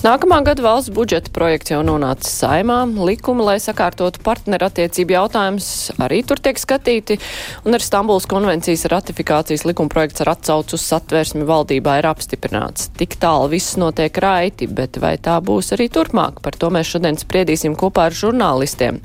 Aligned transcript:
Nākamā 0.00 0.38
gada 0.40 0.62
valsts 0.64 0.88
budžeta 0.96 1.28
projekts 1.28 1.74
jau 1.74 1.82
nonācis 1.84 2.32
saimā. 2.40 2.78
Likumi, 3.04 3.44
lai 3.44 3.58
sakārtotu 3.60 4.22
partnerattiecību 4.24 5.12
jautājumus, 5.12 5.66
arī 6.00 6.22
tur 6.24 6.40
tiek 6.40 6.56
skatīti. 6.56 7.18
Un 7.68 7.76
ar 7.76 7.84
Stambuls 7.84 8.24
konvencijas 8.30 8.86
ratifikācijas 8.88 9.66
likuma 9.68 9.92
projekts 9.92 10.24
ar 10.24 10.32
atsaucu 10.32 10.78
uz 10.78 10.86
satversmi 10.88 11.44
valdībā 11.44 11.98
ir 12.00 12.08
apstiprināts. 12.08 12.88
Tik 12.96 13.18
tālu 13.20 13.52
viss 13.52 13.76
notiek 13.76 14.16
raiti, 14.24 14.70
bet 14.72 14.96
vai 15.04 15.18
tā 15.20 15.36
būs 15.44 15.74
arī 15.76 15.90
turpmāk? 15.92 16.40
Par 16.40 16.56
to 16.56 16.72
mēs 16.72 16.94
šodien 16.94 17.20
spriedīsim 17.20 17.76
kopā 17.76 18.08
ar 18.08 18.16
žurnālistiem. 18.16 19.04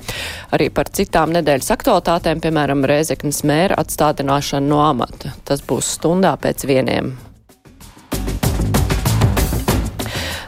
Arī 0.56 0.72
par 0.72 0.88
citām 0.88 1.36
nedēļas 1.36 1.74
aktualitātēm, 1.76 2.40
piemēram, 2.40 2.88
Rēzeknas 2.88 3.44
mēra 3.44 3.76
atstādināšanu 3.84 4.72
no 4.72 4.80
amata. 4.88 5.36
Tas 5.44 5.60
būs 5.60 5.98
stundā 6.00 6.38
pēc 6.40 6.64
vieniem. 6.72 7.18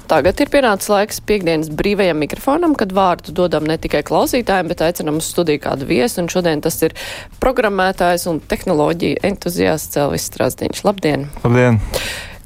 Tagad 0.08 0.40
ir 0.40 0.48
pienācis 0.48 0.88
laiks 0.88 1.18
piekdienas 1.28 1.68
brīvajam 1.76 2.16
mikrofonam, 2.22 2.72
kad 2.80 2.94
vārdu 2.96 3.34
dodam 3.36 3.66
ne 3.68 3.74
tikai 3.76 4.00
klausītājiem, 4.08 4.70
bet 4.70 4.80
aicinam 4.86 5.18
uz 5.20 5.26
studiju 5.28 5.60
kādu 5.66 5.84
viesu. 5.90 6.22
Un 6.22 6.30
šodien 6.32 6.62
tas 6.64 6.78
ir 6.86 6.94
programmētājs 7.42 8.24
un 8.30 8.38
tehnoloģija 8.40 9.20
entuziasts 9.28 10.00
Elvis 10.00 10.30
Strasdiņš. 10.30 10.80
Labdien! 10.88 11.26
Labdien! 11.44 11.76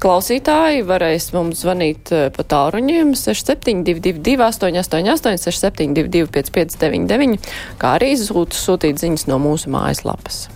Klausītāji 0.03 0.83
varēs 0.83 1.29
mums 1.31 1.61
zvanīt 1.63 2.11
eh, 2.11 2.25
pa 2.35 2.43
tāruņiem 2.43 3.13
6722, 3.15 4.35
888, 4.43 5.39
672, 5.45 6.27
559, 6.35 7.47
kā 7.79 7.93
arī 7.95 8.11
sūt, 8.19 8.59
sūtīt 8.59 8.99
ziņas 8.99 9.29
no 9.31 9.39
mūsu 9.39 9.71
mājaslapas. 9.71 10.49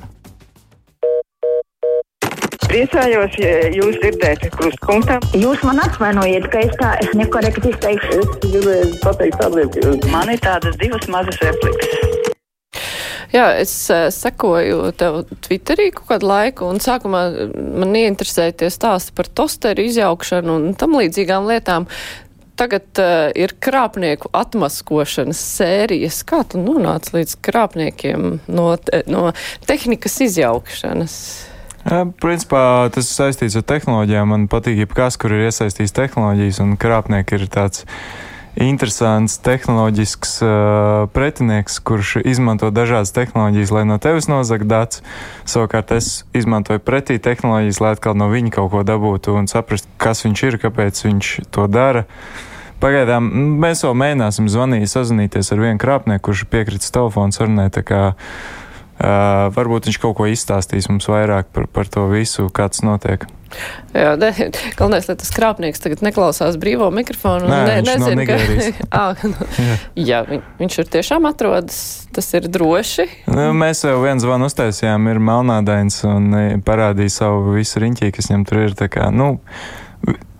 Priecājos, 2.67 3.35
ja 3.39 3.69
jūs 3.71 3.95
dzirdēt 4.01 4.41
krustpunktā. 4.51 5.21
Jūs 5.39 5.61
man 5.63 5.79
atvainojiet, 5.85 6.49
ka 6.51 6.65
es 6.65 6.73
tā 6.81 6.89
es 6.99 7.13
nekorekti 7.15 7.71
izteikšu. 7.71 8.17
Es 8.19 8.33
gribēju 8.43 8.89
pateikt 9.05 9.39
tādiem, 9.39 10.01
Man 10.11 10.33
ir 10.33 10.41
tādas 10.43 10.75
divas 10.81 11.07
mazas 11.07 11.39
replikas. 11.45 12.27
Jā, 13.31 13.47
es 13.59 13.71
uh, 13.91 14.09
sekoju 14.11 14.91
tev 14.99 15.21
Twitterī 15.47 15.89
kaut 15.95 16.11
kādu 16.11 16.27
laiku, 16.27 16.67
un 16.67 16.83
sākumā 16.83 17.23
man 17.55 17.95
ieinteresēja 17.95 18.59
tie 18.59 18.71
stāsti 18.71 19.15
par 19.15 19.31
tosteru 19.31 19.88
izjaukšanu 19.88 20.59
un 20.59 20.69
tam 20.79 20.99
līdzīgām 20.99 21.47
lietām. 21.47 21.88
Tagad 22.59 22.99
uh, 22.99 23.27
ir 23.31 23.55
krāpnieku 23.63 24.31
atmaskošanas 24.35 25.39
sērijas. 25.55 26.23
Kā 26.27 26.43
tu 26.51 26.59
nonāci 26.59 27.15
līdz 27.15 27.39
krāpniekiem 27.47 28.33
no, 28.51 28.71
te, 28.75 29.05
no 29.07 29.29
tehnikas 29.69 30.19
izjaukšanas? 30.27 31.21
Principā 31.88 32.89
tas 32.91 33.07
saistīts 33.07 33.55
ar 33.55 33.63
tehnoloģijām. 33.63 34.33
Man 34.33 34.47
patīk, 34.52 34.81
jebkas, 34.83 35.16
kur 35.16 35.31
ir 35.31 35.45
iesaistīts 35.47 35.95
tehnoloģijas, 35.95 36.59
un 36.59 36.73
krāpnieki 36.79 37.38
ir 37.38 37.45
tāds 37.52 37.85
interesants 38.59 39.38
tehnoloģisks 39.45 40.33
uh, 40.44 41.05
pretinieks, 41.13 41.77
kurš 41.85 42.17
izmanto 42.27 42.73
dažādas 42.75 43.13
tehnoloģijas, 43.16 43.71
lai 43.71 43.85
no 43.88 43.99
tevis 44.03 44.27
nozagtu 44.27 44.67
datus. 44.67 45.05
Savukārt 45.47 45.94
es 45.95 46.25
izmantoju 46.35 46.83
pretī 46.83 47.21
tehnoloģijas, 47.23 47.79
lai 47.79 47.95
atkal 47.95 48.19
no 48.19 48.27
viņa 48.33 48.57
kaut 48.57 48.73
ko 48.73 48.83
dabūtu 48.83 49.38
un 49.38 49.47
saprastu, 49.47 49.88
kas 50.01 50.25
viņš 50.25 50.45
ir, 50.49 50.59
kāpēc 50.66 51.03
viņš 51.07 51.33
to 51.55 51.69
dara. 51.72 52.03
Pagaidām 52.83 53.31
mēs 53.63 53.85
vēl 53.85 53.95
mēģināsim 53.97 54.51
zvanīt, 54.51 54.89
sazināties 54.91 55.55
ar 55.55 55.63
vienu 55.63 55.79
krāpnieku, 55.81 56.27
kurš 56.27 56.44
piekrits 56.51 56.91
telefonu 56.94 57.33
sarunai. 57.33 57.72
Uh, 58.97 59.47
varbūt 59.53 59.91
viņš 59.91 60.00
kaut 60.02 60.16
ko 60.18 60.25
izstāstīs 60.25 60.90
mums 60.90 61.06
vairāk 61.12 61.52
par, 61.53 61.68
par 61.69 61.90
to 61.91 62.08
visu, 62.09 62.47
kā 62.50 62.66
tas 62.72 62.81
notiek. 62.81 63.28
Jā, 63.94 64.16
ne, 64.19 64.30
galvenais, 64.78 65.08
lai 65.08 65.16
tas 65.18 65.30
krāpnieks 65.34 65.81
tagad 65.81 66.02
neklausās 66.06 66.58
brīvo 66.59 66.90
mikrofonu. 66.94 67.47
Nē, 67.50 67.59
ne, 67.63 67.75
viņš 67.78 67.88
no 67.88 67.96
nezinu, 68.02 68.19
Nigērijas. 68.22 68.68
ka, 68.78 68.88
à, 68.91 69.06
nu, 69.24 69.47
Jā. 69.63 69.78
jā, 70.09 70.22
viņ, 70.28 70.44
viņš 70.59 70.78
tur 70.80 70.90
tiešām 70.97 71.30
atrodas. 71.30 71.80
Tas 72.18 72.30
ir 72.38 72.50
droši. 72.52 73.07
Nu, 73.30 73.50
mēs 73.57 73.86
jau 73.86 73.97
viens 74.03 74.24
zvanu 74.25 74.50
uztaisījām, 74.50 75.09
ir 75.12 75.22
melnādains 75.24 76.02
un 76.09 76.30
e, 76.34 76.46
parādīja 76.66 77.19
savu 77.22 77.57
visu 77.57 77.84
riņķī, 77.84 78.12
kas 78.16 78.31
viņam 78.31 78.47
tur 78.50 78.63
ir. 78.66 78.78
Tā 78.78 78.90
kā, 78.91 79.09
nu, 79.13 79.36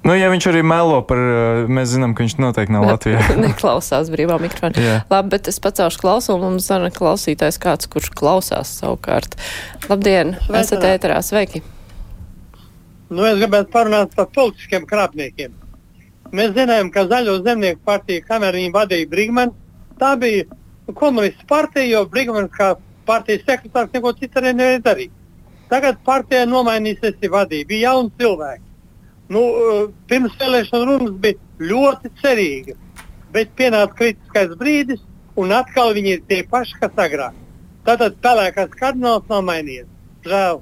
nu, 0.08 0.16
ja 0.18 0.32
viņš 0.32 0.50
arī 0.52 0.64
melo 0.66 1.02
par, 1.06 1.20
e, 1.20 1.66
mēs 1.70 1.92
zinām, 1.94 2.16
ka 2.16 2.24
viņš 2.24 2.38
noteikti 2.42 2.74
nav 2.74 2.88
Latvijā. 2.92 3.22
Neklausās 3.44 4.12
brīvā 4.14 4.40
mikrofonā. 4.42 4.84
Jā. 4.84 4.98
Labi, 5.12 5.34
bet 5.36 5.52
es 5.52 5.60
pacelšu 5.64 6.02
klausulu 6.02 6.40
un 6.40 6.58
mums 6.58 6.68
zana 6.72 6.90
klausītājs 6.96 7.60
kāds, 7.62 7.90
kurš 7.92 8.12
klausās 8.18 8.72
savukārt. 8.80 9.38
Labdien, 9.92 10.38
esat 10.56 10.88
ēterā, 10.88 11.20
sveiki! 11.26 11.64
Nu, 13.08 13.24
es 13.24 13.38
gribētu 13.40 13.72
parunāt 13.72 14.16
par 14.18 14.28
politiskiem 14.36 14.84
krāpniekiem. 14.88 15.54
Mēs 16.36 16.52
zinām, 16.58 16.90
ka 16.92 17.06
Zaļo 17.08 17.38
zemnieku 17.46 17.80
partija, 17.88 18.24
kamēr 18.28 18.58
viņi 18.60 18.74
vadīja 18.74 19.08
Brīsmanu, 19.12 19.56
tā 20.00 20.12
bija 20.20 20.44
komunistu 20.98 21.48
partija, 21.48 21.88
jo 21.88 22.04
Brīsmanis 22.12 22.52
kā 22.58 22.74
partijas 23.08 23.46
sekretārs 23.48 23.94
neko 23.96 24.12
citu 24.20 24.42
arī 24.42 24.52
nevarēja 24.58 24.84
darīt. 24.90 25.14
Tagad 25.72 26.00
partija 26.08 26.44
nomainīsies 26.48 27.16
vadība, 27.32 27.68
bija 27.72 27.90
jauni 27.90 28.12
cilvēki. 28.20 28.67
Nu, 29.34 29.42
eh, 29.42 29.88
pirms 30.08 30.38
vēlēšana 30.40 30.88
runas 30.88 31.16
bija 31.24 31.36
ļoti 31.72 32.12
cerīga, 32.22 32.78
bet 33.36 33.52
pienāca 33.60 33.96
kritiskais 34.00 34.56
brīdis, 34.60 35.04
un 35.36 35.52
atkal 35.52 35.94
viņi 35.98 36.14
ir 36.16 36.24
tie 36.30 36.44
paši, 36.48 36.80
kas 36.80 37.04
agrāk. 37.08 37.36
Tātad 37.88 38.18
pelēkais 38.24 38.74
kardināls 38.80 39.28
nav 39.32 39.44
mainījies. 39.48 39.90
Žēl. 40.28 40.62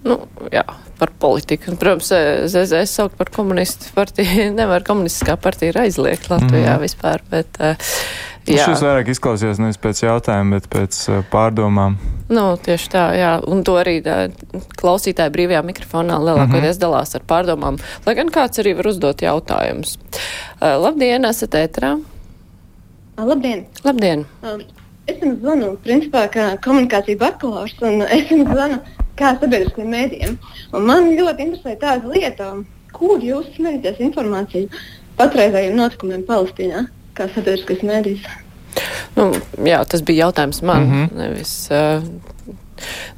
Nu, 0.00 0.16
jā, 0.48 0.64
par 0.96 1.10
politiku. 1.20 1.72
Un, 1.72 1.76
Protams, 1.80 2.08
ZZS 2.48 2.94
saukt 2.94 3.18
par 3.18 3.28
komunistu 3.34 3.90
partiju. 3.94 4.50
Nevar 4.58 4.84
komunistiskā 4.86 5.36
partija 5.40 5.74
ir 5.74 5.80
aizliegt 5.82 6.30
Latvijā 6.32 6.76
mm. 6.76 6.84
vispār, 6.84 7.24
bet 7.30 7.60
uh, 7.60 7.90
jā. 8.48 8.64
Šis 8.64 8.84
vairāk 8.84 9.10
izklausījās 9.12 9.60
nevis 9.60 9.80
pēc 9.80 10.00
jautājuma, 10.06 10.56
bet 10.56 10.70
pēc 10.72 11.00
uh, 11.10 11.20
pārdomām. 11.32 11.98
Nu, 12.32 12.46
tieši 12.64 12.88
tā, 12.94 13.04
jā. 13.18 13.34
Un 13.50 13.60
to 13.66 13.74
arī 13.80 13.98
tā, 14.06 14.30
klausītāji 14.80 15.34
brīvajā 15.34 15.60
mikrofonā 15.68 16.16
lielākoties 16.22 16.62
mm 16.62 16.70
-hmm. 16.70 16.82
dalās 16.86 17.14
ar 17.18 17.26
pārdomām, 17.28 17.80
lai 18.06 18.16
gan 18.16 18.32
kāds 18.32 18.62
arī 18.62 18.76
var 18.78 18.88
uzdot 18.88 19.22
jautājumus. 19.22 19.98
Uh, 20.60 20.80
labdien, 20.80 21.28
esat 21.28 21.58
ētrā? 21.60 21.98
Labdien! 23.20 23.66
Labdien! 23.84 24.24
Um, 24.42 24.62
es 25.06 25.20
jums 25.20 25.42
zvanu, 25.42 25.74
principā, 25.84 26.24
kā 26.32 26.56
komunikācija 26.64 27.18
bakalārs, 27.20 27.76
un 27.84 28.00
es 28.08 28.30
jums 28.30 28.48
zvanu 28.48 28.80
kā 29.20 29.34
sabiedriskiem 29.38 29.90
mēdījiem. 29.94 30.36
Un 30.74 30.86
man 30.88 31.10
ļoti 31.16 31.46
interesē 31.46 31.76
tāda 31.80 32.10
lieta, 32.14 32.52
kur 32.96 33.22
jūs 33.24 33.52
sniedzat 33.56 34.00
informāciju 34.02 34.70
patreizējiem 35.20 35.76
notikumiem 35.78 36.24
Palestīnā, 36.28 36.86
kā 37.18 37.28
sabiedriskais 37.34 37.84
mēdījis. 37.86 38.26
Nu, 39.16 39.30
jā, 39.66 39.80
tas 39.90 40.02
bija 40.06 40.26
jautājums 40.26 40.62
man, 40.62 40.86
mm. 40.86 40.92
-hmm. 40.92 41.16
nevis. 41.18 41.54
Uh, 41.70 42.56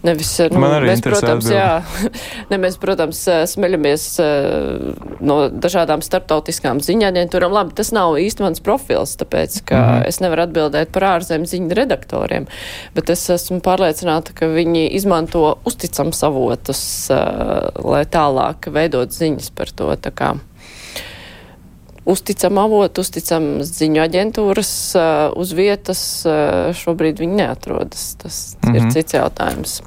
Nevis, 0.07 0.31
nu, 0.53 0.61
Man 0.63 0.77
arī 0.79 0.91
mēs, 0.93 1.03
protams, 1.05 1.49
atbilde. 1.49 1.57
jā, 1.57 2.11
ne, 2.51 2.59
mēs, 2.63 2.79
protams, 2.83 3.21
eh, 3.31 3.43
smeļamies 3.51 4.07
uh, 4.23 5.09
no 5.25 5.39
dažādām 5.51 6.05
starptautiskām 6.05 6.83
ziņaģentūrām. 6.85 7.55
Labi, 7.55 7.77
tas 7.79 7.93
nav 7.95 8.17
īsti 8.21 8.47
mans 8.47 8.63
profils, 8.65 9.17
tāpēc, 9.21 9.61
ka 9.69 9.79
mm. 9.79 9.89
-hmm. 9.89 10.09
es 10.13 10.21
nevaru 10.25 10.47
atbildēt 10.47 10.93
par 10.95 11.09
ārzemju 11.15 11.51
ziņu 11.55 11.79
redaktoriem, 11.79 12.49
bet 12.97 13.11
es 13.15 13.25
esmu 13.31 13.61
pārliecināta, 13.65 14.35
ka 14.37 14.51
viņi 14.51 14.89
izmanto 14.99 15.57
uzticams 15.69 16.23
avotus, 16.27 16.85
lai 17.11 18.05
tālāk 18.05 18.71
veidot 18.73 19.13
ziņas 19.13 19.53
par 19.55 19.71
to. 19.71 19.93
Tā 20.03 20.11
kā 20.11 20.35
uzticam 22.05 22.59
avotu, 22.63 23.05
uzticam 23.05 23.63
ziņu 23.67 24.03
aģentūras 24.03 24.75
uh, 24.99 25.07
uz 25.39 25.55
vietas. 25.57 26.03
Uh, 26.27 26.73
šobrīd 26.77 27.23
viņi 27.23 27.41
neatrodas. 27.45 28.13
Tas 28.23 28.43
-hmm. 28.61 28.77
ir 28.77 28.83
Mhm. 28.83 28.91
cits 28.91 29.15
jautājums. 29.15 29.81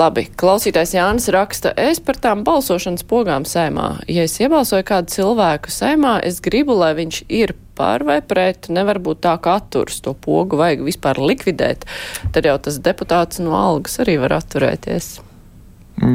Labi, 0.00 0.24
klausītājs 0.36 0.94
Jānis 0.96 1.28
raksta, 1.28 1.72
es 1.76 2.00
par 2.00 2.16
tām 2.16 2.44
balsošanas 2.46 3.04
pogām 3.04 3.44
sēmā. 3.44 4.00
Ja 4.08 4.24
es 4.24 4.38
iebalsoju 4.40 4.86
kādu 4.88 5.12
cilvēku 5.12 5.68
sēmā, 5.68 6.14
es 6.24 6.40
gribu, 6.40 6.72
lai 6.78 6.94
viņš 6.94 7.24
ir 7.28 7.54
par 7.76 8.04
vai 8.04 8.20
pret. 8.24 8.70
Nevar 8.72 8.98
būt 8.98 9.20
tā, 9.26 9.34
ka 9.42 9.58
atturs 9.60 10.00
to 10.00 10.14
pogu 10.14 10.56
vajag 10.56 10.84
vispār 10.86 11.20
likvidēt. 11.20 11.84
Tad 12.32 12.48
jau 12.48 12.56
tas 12.58 12.80
deputāts 12.80 13.42
no 13.44 13.52
algas 13.58 13.98
arī 14.00 14.18
var 14.22 14.38
atturēties. 14.40 15.20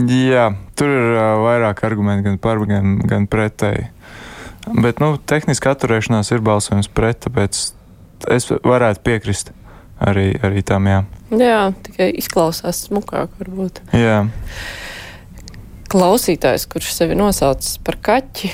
Jā, 0.09 0.49
tur 0.75 0.89
ir 0.89 1.13
uh, 1.13 1.37
vairāk 1.45 1.83
argumentu 1.85 2.31
gan 2.31 2.39
par, 2.41 2.63
gan, 2.65 2.97
gan 3.05 3.27
pretēji. 3.29 3.91
Bet, 4.75 5.01
nu, 5.03 5.15
tehniski 5.17 5.71
atturēšanās 5.71 6.33
ir 6.33 6.43
balsojums 6.45 6.89
pret, 6.91 7.21
tāpēc 7.27 7.61
es 8.33 8.49
varētu 8.51 9.03
piekrist 9.05 9.53
arī, 10.03 10.31
arī 10.43 10.65
tam, 10.65 10.89
jā. 10.89 11.03
Jā, 11.31 11.61
tikai 11.85 12.11
izklausās 12.19 12.85
smukāk 12.87 13.33
varbūt. 13.39 13.81
Jā, 13.95 14.21
klausītājs, 15.91 16.67
kurš 16.69 16.91
sevi 16.95 17.15
nosaucis 17.17 17.77
par 17.83 17.97
kaķi, 18.03 18.51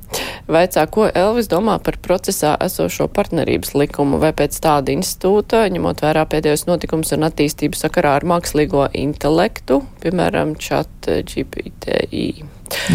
Vaicā, 0.54 0.84
ko 0.92 1.08
Elvis 1.10 1.48
domā 1.50 1.76
par 1.82 1.98
procesā 2.02 2.52
esošo 2.62 3.08
partnerības 3.10 3.74
likumu 3.74 4.20
vai 4.22 4.30
pēc 4.36 4.58
tāda 4.62 4.94
institūta, 4.94 5.64
ņemot 5.74 6.04
vērā 6.04 6.22
pēdējos 6.30 6.66
notikums 6.68 7.10
un 7.16 7.26
attīstību 7.26 7.78
sakarā 7.78 8.16
ar 8.20 8.26
mākslīgo 8.30 8.86
intelektu, 8.94 9.82
piemēram, 10.04 10.54
chat 10.62 11.10
GPTI. 11.32 12.26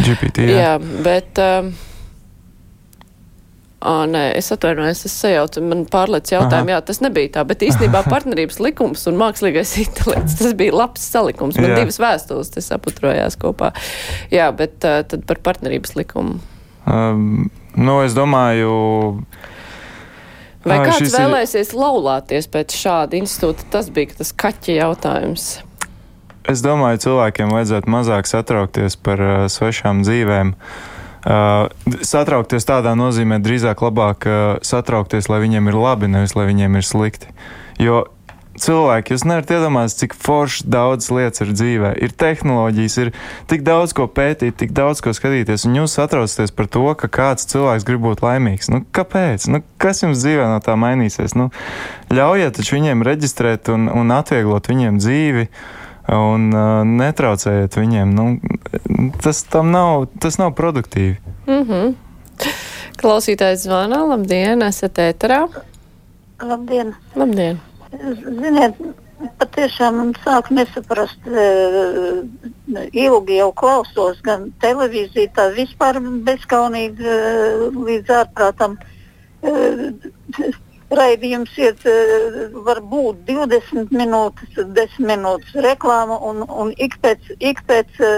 GPT, 0.08 0.48
jā. 0.48 0.60
Jā, 0.62 0.76
bet. 1.04 1.42
Um, 1.42 1.74
Ā, 3.82 4.04
nē, 4.06 4.20
es 4.38 4.52
atvainojos, 4.54 5.00
es 5.08 5.14
sajaucu, 5.18 5.62
man 5.66 5.80
pārlec 5.90 6.30
jautājumu, 6.30 6.70
Aha. 6.70 6.76
jā, 6.76 6.82
tas 6.86 7.00
nebija 7.02 7.32
tā, 7.40 7.44
bet 7.50 7.64
īstenībā 7.66 8.04
partnerības 8.14 8.60
likums 8.62 9.08
un 9.10 9.18
mākslīgais 9.18 9.72
intelekts, 9.82 10.36
tas 10.38 10.54
bija 10.60 10.76
labs 10.84 11.02
salikums. 11.10 11.58
Man 11.58 11.74
Jā. 11.74 11.80
divas 11.82 11.98
vēstules 12.02 12.54
te 12.54 12.62
saputrojās 12.62 13.40
kopā. 13.42 13.72
Jā, 14.30 14.52
bet 14.54 14.86
uh, 14.86 15.00
tad 15.10 15.26
par 15.26 15.42
partnerības 15.50 15.96
likumu. 15.98 16.38
Um, 16.86 17.50
nu, 17.74 17.98
es 18.06 18.14
domāju, 18.18 18.70
Vai 20.62 20.78
Ā, 20.78 20.86
kāds 20.86 21.02
šis 21.02 21.16
ir- 21.16 21.24
vēlēsies 21.24 21.74
laulāties 21.74 22.46
pēc 22.54 22.78
šāda 22.78 23.18
institūta? 23.18 23.66
Tas 23.74 23.90
bija 23.90 24.14
tas 24.22 24.30
kaķa 24.30 24.78
jautājums. 24.78 25.50
es 26.46 26.62
domāju, 26.62 27.02
cilvēkiem 27.10 27.50
vajadzētu 27.50 27.90
mazāk 27.90 28.30
satraukties 28.30 28.94
par 29.02 29.22
uh, 29.26 29.46
svešām 29.50 30.06
dzīvēm. 30.06 30.54
Uh, 30.54 30.91
satraukties 31.26 32.66
tādā 32.66 32.96
nozīmē 32.98 33.42
drīzāk 33.44 33.84
labāk 33.86 34.26
uh, 34.26 34.40
satraukties, 34.66 35.30
lai 35.30 35.42
viņiem 35.44 35.70
ir 35.70 35.78
labi, 35.78 36.10
nevis 36.10 36.34
lai 36.38 36.48
viņiem 36.50 36.80
ir 36.80 36.88
slikti. 36.88 37.30
Jo 37.82 38.06
cilvēki, 38.60 39.14
jūs 39.14 39.24
nevarat 39.26 39.52
iedomāties, 39.56 39.96
cik 40.02 40.16
forši 40.18 40.66
daudz 40.72 41.08
lietas 41.14 41.44
ir 41.44 41.54
dzīvē. 41.56 41.92
Ir 42.04 42.14
tehnoloģijas, 42.20 42.98
ir 43.04 43.12
tik 43.52 43.64
daudz 43.68 43.96
ko 43.98 44.08
pētīt, 44.12 44.58
tik 44.60 44.74
daudz 44.76 45.02
ko 45.04 45.14
skatīties, 45.16 45.66
un 45.68 45.78
jūs 45.80 45.96
satraucaties 45.98 46.54
par 46.56 46.70
to, 46.72 46.84
ka 47.00 47.10
kāds 47.12 47.48
cilvēks 47.52 47.88
grib 47.88 48.04
būt 48.06 48.24
laimīgs. 48.26 48.72
Nu, 48.74 48.84
kāpēc? 48.96 49.48
Nu, 49.52 49.64
kas 49.82 50.04
jums 50.04 50.22
dzīvē 50.24 50.50
no 50.52 50.60
tā 50.64 50.76
mainīsies? 50.80 51.36
Nu, 51.40 51.50
ļaujiet 52.14 52.62
viņiem 52.72 53.06
reģistrēt 53.08 53.72
un, 53.74 53.88
un 53.92 54.18
atvieglot 54.18 54.72
viņiem 54.72 55.00
dzīvi. 55.02 55.48
Un 56.10 56.48
uh, 56.50 56.82
netraucējiet 56.88 57.76
viņiem. 57.78 58.14
Nu, 58.16 58.26
tas 59.22 59.44
tam 59.44 59.70
nav, 59.72 60.08
tas 60.20 60.40
nav 60.42 60.56
produktīvi. 60.58 61.20
Mm 61.48 61.62
-hmm. 61.68 61.94
Klausītājs 63.02 63.66
zvana, 63.66 64.04
labdien, 64.06 64.62
esat 64.62 64.98
ēterā. 64.98 65.48
Labdien! 66.42 66.94
Labdien. 67.16 67.60
Ziniet, 68.42 68.78
patiešām 69.42 69.98
man 70.00 70.14
sāk 70.24 70.50
nesaprast, 70.54 71.28
e, 71.28 71.46
ilgi 72.94 73.38
jau 73.38 73.52
klausos, 73.52 74.22
gan 74.26 74.52
televīziju, 74.64 75.30
tā 75.36 75.50
vispār 75.56 76.00
bezskaunīgi 76.28 77.06
e, 77.06 77.18
līdz 77.76 78.14
ārprātam. 78.22 78.78
E, 79.44 79.52
Raidījums 80.92 81.54
iet, 81.56 81.86
e, 81.88 82.50
var 82.66 82.82
būt 82.92 83.24
20 83.30 83.94
minūtes, 83.96 84.58
10 84.76 85.08
minūtes 85.08 85.56
reklāma, 85.64 86.18
un, 86.28 86.44
un 86.44 86.74
ik 86.84 86.98
pēc, 87.04 87.32
ik 87.40 87.62
pēc 87.70 88.02
e, 88.04 88.12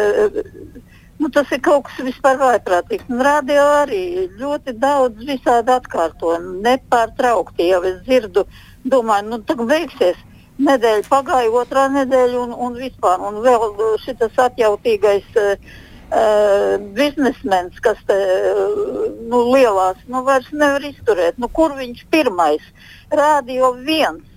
nu, 1.21 1.29
tas 1.29 1.51
ir 1.53 1.61
kaut 1.65 1.85
kas 1.87 2.01
vispār 2.07 2.39
vājprātīgs. 2.41 3.09
Un 3.13 3.21
radio 3.25 3.67
arī 3.83 4.03
ļoti 4.41 4.73
daudz 4.81 5.21
visādi 5.27 5.73
atkārtojumu, 5.75 6.57
nepārtraukti 6.65 7.69
jau 7.69 7.83
es 7.91 8.01
dzirdu, 8.07 8.47
domāju, 8.89 9.29
nu 9.29 9.41
tā 9.45 9.57
beigsies. 9.61 10.17
Nedēļa 10.63 11.07
pagāja, 11.09 11.49
otrā 11.57 11.87
nedēļa 11.89 12.41
un, 12.43 12.51
un 12.65 12.75
vispār. 12.77 13.21
Un 13.25 13.39
vēl 13.41 13.63
šis 14.03 14.21
atjautīgais 14.37 15.39
uh, 15.41 15.71
uh, 16.13 16.75
biznesmenis, 16.97 17.79
kas 17.83 17.99
te 18.09 18.17
uh, 18.17 19.07
nu, 19.29 19.41
lielās, 19.53 19.99
nu 20.11 20.23
vairs 20.27 20.51
nevar 20.53 20.85
izturēt. 20.87 21.39
Nu, 21.41 21.49
kur 21.49 21.75
viņš 21.79 22.05
pirmais? 22.13 22.69
Rādio 23.13 23.73
viens. 23.81 24.29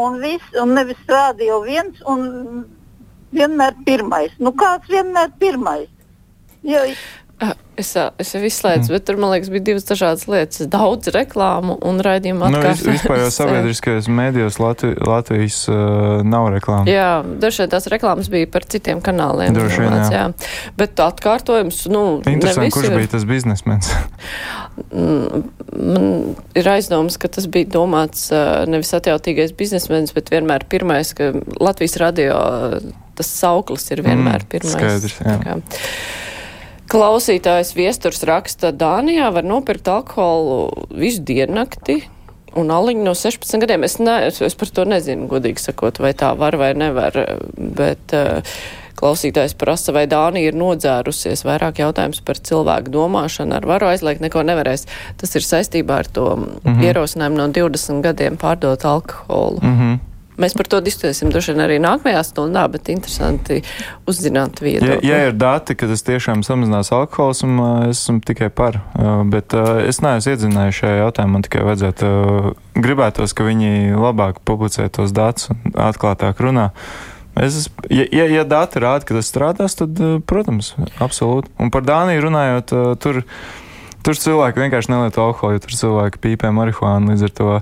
Un, 0.00 0.16
vis, 0.18 0.46
un 0.58 0.72
nevis 0.74 0.98
rādio 1.06 1.60
viens 1.62 2.00
un 2.10 2.24
vienmēr 3.34 3.76
pirmais. 3.86 4.32
Nu, 4.42 4.50
kāds 4.58 4.90
vienmēr 4.90 5.30
pirmais? 5.38 5.90
Jo, 6.66 6.80
Es, 7.74 7.88
ā, 7.98 8.04
es 8.22 8.28
jau 8.30 8.38
izslēdzu, 8.46 8.86
mm. 8.86 8.94
bet 8.94 9.02
tur, 9.08 9.16
man 9.18 9.32
liekas, 9.32 9.48
bija 9.50 9.64
divas 9.66 9.82
dažādas 9.88 10.28
lietas. 10.30 10.60
Daudz 10.70 11.08
reklāmu 11.10 11.74
un 11.82 11.96
raidījumu 12.06 12.46
Nu, 12.54 12.60
vis, 12.62 12.84
atkārtojumu. 12.84 12.92
vispār 12.94 13.18
jau 13.24 13.30
sabiedriskajos 13.40 14.08
mēdījos 14.14 14.58
Latvi, 14.62 14.92
Latvijas 15.02 15.56
uh, 15.72 16.20
nav 16.22 16.46
reklāmas. 16.54 16.86
Jā, 16.92 17.08
dažreiz 17.42 17.72
tās 17.72 17.88
reklāmas 17.90 18.30
bija 18.30 18.46
par 18.54 18.62
citiem 18.70 19.02
kanāliem. 19.02 19.56
Droši 19.58 19.80
vien, 19.82 19.90
domāts, 19.90 20.14
jā. 20.14 20.70
Bet 20.78 21.02
atkārtojums, 21.02 21.80
nu, 21.90 22.04
Interesanti, 22.30 22.70
kurš 22.76 22.86
visur. 22.92 23.00
bija 23.02 23.10
tas 23.16 23.26
biznesmenis. 23.32 23.90
Mm, 24.94 25.42
Man 25.74 26.36
ir 26.54 26.68
aizdoms, 26.70 27.16
ka 27.18 27.26
tas 27.34 27.48
bija 27.50 27.66
domāts 27.74 28.28
ā, 28.34 28.62
nevis 28.70 28.94
atjautīgais 28.94 29.50
biznesmenis, 29.58 30.14
bet 30.14 30.30
vienmēr 30.30 30.62
pirmais, 30.70 31.10
ka 31.18 31.32
Latvijas 31.58 31.98
radio 32.02 32.38
tas 33.18 33.30
sauklis 33.30 33.90
ir 33.94 34.02
vienmēr 34.06 34.46
Mm, 34.46 34.50
pirmais. 34.54 34.78
skaidrs, 34.78 35.18
jā. 35.26 35.58
Klausītājs 36.92 37.72
viesturs 37.76 38.22
raksta, 38.28 38.72
Dānijā 38.76 39.30
var 39.32 39.46
nopirkt 39.46 39.88
alkoholu 39.88 40.86
visu 40.92 41.22
diennakti. 41.24 42.02
Un 42.54 42.70
aliņu 42.70 43.02
no 43.02 43.16
16 43.18 43.62
gadiem 43.64 43.86
es, 43.86 43.96
ne, 43.98 44.18
es, 44.28 44.38
es 44.44 44.54
par 44.54 44.70
to 44.70 44.84
nezinu, 44.86 45.26
godīgi 45.30 45.62
sakot, 45.62 45.98
vai 45.98 46.12
tā 46.14 46.30
var 46.38 46.54
vai 46.60 46.70
nevar. 46.78 47.16
Bet 47.56 48.14
uh, 48.14 48.54
klausītājs 49.00 49.56
prasa, 49.58 49.94
vai 49.96 50.04
Dānija 50.10 50.52
ir 50.52 50.58
nodzērusies. 50.58 51.42
Vairāk 51.48 51.82
jautājums 51.82 52.22
par 52.24 52.38
cilvēku 52.38 52.92
domāšanu. 52.94 53.56
Ar 53.58 53.68
varu 53.68 53.90
aizliegt 53.90 54.22
neko 54.22 54.44
nevarēs. 54.46 54.86
Tas 55.20 55.34
ir 55.34 55.46
saistībā 55.46 56.02
ar 56.04 56.06
to 56.06 56.28
mm. 56.36 56.58
-hmm. 56.62 56.84
ierosinājumu 56.88 57.40
no 57.42 57.48
20 57.48 58.02
gadiem 58.06 58.36
pārdot 58.38 58.84
alkoholu. 58.84 59.60
Mm 59.62 59.78
-hmm. 59.80 60.13
Mēs 60.40 60.56
par 60.58 60.66
to 60.66 60.80
diskutēsim 60.82 61.30
droši 61.30 61.52
vien 61.52 61.62
arī 61.62 61.76
nākamajā 61.82 62.22
stundā, 62.26 62.64
bet 62.72 62.88
interesanti 62.90 63.60
uzzināt 64.10 64.58
Ja, 64.58 64.66
viedokli. 64.66 65.08
ja 65.08 65.20
ir 65.28 65.36
dati, 65.38 65.76
ka 65.78 65.86
tas 65.86 66.02
tiešām 66.02 66.42
samazinās 66.42 66.90
alkoholismu, 66.94 67.68
es 67.90 68.00
esmu 68.02 68.18
tikai 68.26 68.50
par. 68.50 68.80
Uh, 68.98 69.22
Bet 69.30 69.54
uh, 69.54 69.78
es 69.86 70.00
neesmu 70.02 70.34
iedzinājies 70.34 70.80
šajā 70.80 70.98
jautājumā. 71.04 71.32
Man 71.36 71.46
tikai 71.46 71.62
vajadzētu, 71.66 72.10
uh, 72.10 72.50
gribētos, 72.74 73.34
ka 73.34 73.46
viņi 73.46 73.94
labāk 73.94 74.42
publicē 74.46 74.88
tos 74.92 75.14
datus 75.14 75.52
un 75.54 75.74
atklātāk 75.86 76.42
runā. 76.42 76.70
Es, 77.38 77.68
ja, 77.90 78.04
ja, 78.14 78.26
ja 78.30 78.44
dati 78.46 78.82
rāda, 78.82 79.06
ka 79.06 79.16
tas 79.16 79.30
strādās, 79.30 79.78
tad, 79.78 79.98
uh, 80.02 80.18
protams, 80.22 80.74
absolūti. 81.02 81.50
Un 81.62 81.70
par 81.74 81.86
Dāniju 81.86 82.26
runājot, 82.26 82.74
uh, 82.74 82.94
tur, 82.98 83.22
tur 84.06 84.18
cilvēki 84.18 84.66
vienkārši 84.66 84.92
nelieto 84.92 85.24
alkoholu, 85.24 85.58
jo 85.58 85.64
tur 85.66 85.78
cilvēki 85.80 86.22
pīpē 86.26 86.50
marihuānu 86.54 87.14
līdz 87.14 87.30
ar 87.30 87.38
to. 87.38 87.52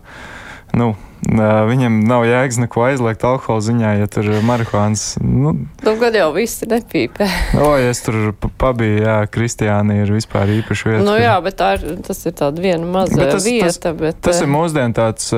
Nu, 0.74 0.94
Viņam 1.22 2.00
nav 2.10 2.24
jēgas 2.26 2.56
neko 2.58 2.82
aizliegt 2.82 3.22
alkohola 3.22 3.62
ziņā, 3.62 3.90
ja 4.00 4.08
tur 4.10 4.26
ir 4.26 4.40
marihuāns. 4.42 5.04
Nu, 5.22 5.52
Nu, 5.86 5.92
gad 6.00 6.16
jau 6.18 6.32
visi 6.34 6.66
nepīpē. 6.66 7.28
O, 7.62 7.68
ja 7.78 7.92
es 7.92 8.00
tur 8.02 8.32
pa- 8.34 8.50
pabiju, 8.58 9.04
jā, 9.04 9.14
Kristiāna 9.30 10.00
ir 10.02 10.10
vispār 10.10 10.50
īpaša 10.50 10.88
vieta. 10.90 11.04
Nu 11.06 11.14
jā, 11.14 11.36
bet 11.44 11.60
tā 11.60 11.68
ir, 11.78 12.00
tas 12.02 12.24
ir 12.26 12.34
tāda 12.34 12.58
viena 12.64 12.82
maza 12.90 13.14
Bet 13.20 13.30
tas- 13.36 13.46
vieta. 13.46 13.92
bet, 13.94 14.18
Tas 14.20 14.40
ir 14.42 14.50
mūsdienu 14.50 14.92
tāds 14.98 15.30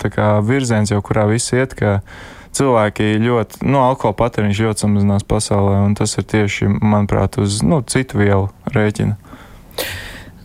tā 0.00 0.08
kā 0.16 0.30
virziens, 0.40 0.88
jau 0.90 1.02
kurā 1.04 1.26
viss 1.28 1.52
iet, 1.52 1.76
ka 1.76 1.98
cilvēki 2.56 3.20
ļoti, 3.20 3.60
nu, 3.68 3.82
alkohola 3.84 4.16
patēriņš 4.16 4.62
ļoti 4.64 4.80
samazinās 4.86 5.28
pasaulē, 5.28 5.84
un 5.84 5.94
tas 5.94 6.16
ir 6.16 6.24
tieši, 6.24 6.70
manuprāt, 6.80 7.36
uz, 7.36 7.60
nu, 7.62 7.82
citu 7.84 8.16
vielu 8.24 8.48
rēķina. 8.72 9.18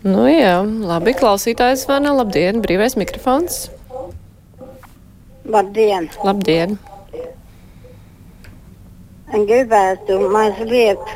Nu 0.04 0.28
jā, 0.28 0.60
labi, 0.84 1.16
klausītājs 1.16 1.86
zvana. 1.88 2.12
Labdien, 2.20 2.60
brīvais 2.62 2.98
mikrofons. 3.00 3.70
Labdien! 5.46 6.10
Labdien. 6.24 6.78
gribētu 9.50 10.20
mazliet 10.30 11.14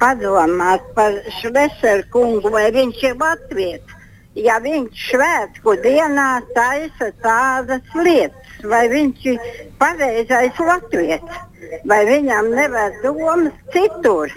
padomāt 0.00 0.84
par 0.94 1.16
Šveseru 1.40 2.06
kungu, 2.12 2.52
vai 2.54 2.68
viņš 2.74 3.02
ir 3.08 3.16
Latvijas. 3.20 3.96
Ja 4.38 4.60
viņš 4.62 5.06
svētku 5.10 5.74
dienā 5.82 6.28
taisa 6.54 7.10
tādas 7.24 7.96
lietas, 7.98 8.60
vai 8.62 8.84
viņš 8.92 9.26
ir 9.32 9.40
pareizais 9.80 10.60
Latvijas, 10.62 11.40
vai 11.90 12.04
viņam 12.06 12.52
nevar 12.54 12.94
domas 13.02 13.52
citur. 13.74 14.30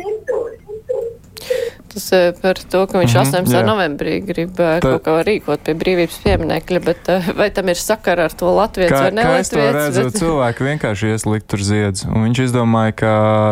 Tas 1.93 2.05
eh, 2.17 2.31
par 2.41 2.57
to, 2.57 2.79
ka 2.89 2.97
viņš 3.03 3.13
Mhm, 3.13 3.21
18. 3.21 3.53
jā. 3.53 3.63
novembrī 3.67 4.13
grib 4.25 4.59
eh, 4.59 4.79
Tā- 4.81 4.95
kaut 4.95 5.03
ko 5.05 5.17
rīkot 5.27 5.61
pie 5.67 5.75
brīvības 5.77 6.15
pieminekļa, 6.23 6.79
bet 6.85 7.09
eh, 7.13 7.27
vai 7.37 7.49
tam 7.53 7.69
ir 7.69 7.75
sakara 7.77 8.25
ar 8.25 8.33
to 8.33 8.49
latviešu 8.49 8.97
vai 8.97 9.11
kā 9.11 9.35
es 9.39 9.49
to 9.49 9.57
redzu, 9.59 9.75
nelatviešu? 9.77 10.17
cilvēki 10.23 10.67
vienkārši 10.69 11.11
ieslikt 11.13 11.47
tur 11.53 11.59
ziedus, 11.61 12.05
un 12.09 12.25
viņš 12.27 12.41
izdomāja, 12.47 12.95
ka 13.03 13.11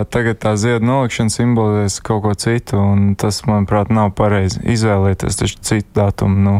tagad 0.10 0.40
tā 0.42 0.56
ziedu 0.58 0.86
nolikšana 0.90 1.30
simbolizēs 1.30 2.02
kaut 2.02 2.24
ko 2.24 2.34
citu, 2.34 2.78
un 2.82 3.14
tas, 3.16 3.42
manuprāt, 3.46 3.92
nav 3.94 4.12
pareizi. 4.18 4.58
Izvēlēties 4.66 5.38
taču 5.38 5.58
citu 5.62 5.88
datumu. 5.94 6.38
Nu, 6.42 6.56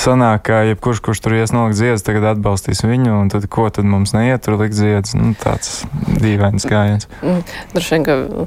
sanāk, 0.00 0.44
ka 0.48 0.60
jebkurš, 0.70 1.00
kurš 1.04 1.22
tur 1.24 1.36
ies 1.38 1.52
nolikt 1.54 1.78
ziedus, 1.78 2.04
tagad 2.06 2.28
atbalstīs 2.34 2.82
viņu, 2.86 3.12
un 3.16 3.30
tad 3.32 3.46
ko 3.52 3.66
tad 3.72 3.88
mums 3.88 4.12
neiet 4.16 4.44
tur 4.44 4.58
likt 4.60 4.76
ziedus? 4.76 5.14
Nu, 5.18 5.32
tāds 5.40 5.84
dīvains 6.22 6.66
gājiens. 6.68 7.08
Mm, 7.22 7.42
Droši 7.72 7.94
vien, 7.96 8.06
ka 8.06 8.46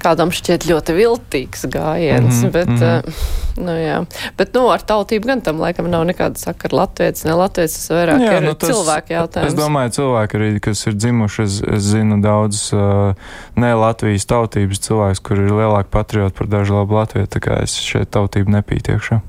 kādam 0.00 0.32
šķiet 0.34 0.66
ļoti 0.68 0.96
viltīgs 0.96 1.66
gājiens, 1.72 2.40
mm 2.40 2.44
-hmm, 2.44 2.52
bet, 2.52 2.68
mm 2.68 2.76
-hmm. 2.76 3.64
nu 3.66 3.76
jā. 3.76 3.98
Bet, 4.36 4.54
nu, 4.54 4.68
ar 4.72 4.80
tautību 4.80 5.26
gan 5.26 5.40
tam 5.40 5.60
laikam 5.60 5.90
nav 5.90 6.04
nekāda 6.08 6.38
sakara 6.38 6.76
latvietis, 6.82 7.24
ne 7.24 7.34
latvietis, 7.34 7.76
tas 7.76 7.90
vairāk 7.96 8.24
jā, 8.24 8.36
ir 8.36 8.48
nu, 8.48 8.54
tas, 8.54 8.70
cilvēku 8.70 9.12
jautājums. 9.12 9.52
Es 9.52 9.58
domāju, 9.58 9.90
cilvēki 9.98 10.36
arī, 10.36 10.60
kas 10.60 10.86
ir 10.86 10.94
dzimuši, 10.94 11.42
es, 11.42 11.60
es 11.76 11.82
zinu 11.82 12.22
daudz 12.22 12.72
uh, 12.72 13.14
ne 13.56 13.74
Latvijas 13.74 14.26
tautības 14.26 14.80
cilvēks, 14.80 15.20
kur 15.20 15.36
ir 15.36 15.52
lielāki 15.52 15.88
patrioti 15.90 16.36
par 16.38 16.46
dažu 16.46 16.74
labu 16.74 16.94
Latviju, 16.94 17.26
tā 17.26 17.40
kā 17.40 17.62
es 17.62 17.76
šeit 17.76 18.10
tautību 18.10 18.50
nepītu 18.50 18.96
iekšā. 18.96 19.20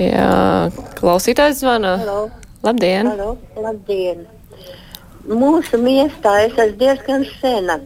Jā, 0.00 0.70
klausītājs 0.96 1.58
zvana. 1.60 1.98
Halo. 2.00 2.20
Labdien! 2.64 3.08
Halo, 3.10 3.34
labdien! 3.60 4.22
Mūsu 5.28 5.76
miestā 5.82 6.38
es 6.46 6.54
esmu 6.54 6.78
diezgan 6.80 7.26
sena. 7.34 7.76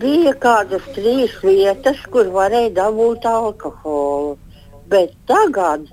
Bija 0.00 0.32
kādas 0.40 0.86
trīs 0.96 1.34
vietas, 1.44 2.00
kur 2.14 2.32
varēja 2.32 2.72
dabūt 2.80 3.28
alkoholu. 3.28 4.38
Bet 4.88 5.12
tagad 5.28 5.84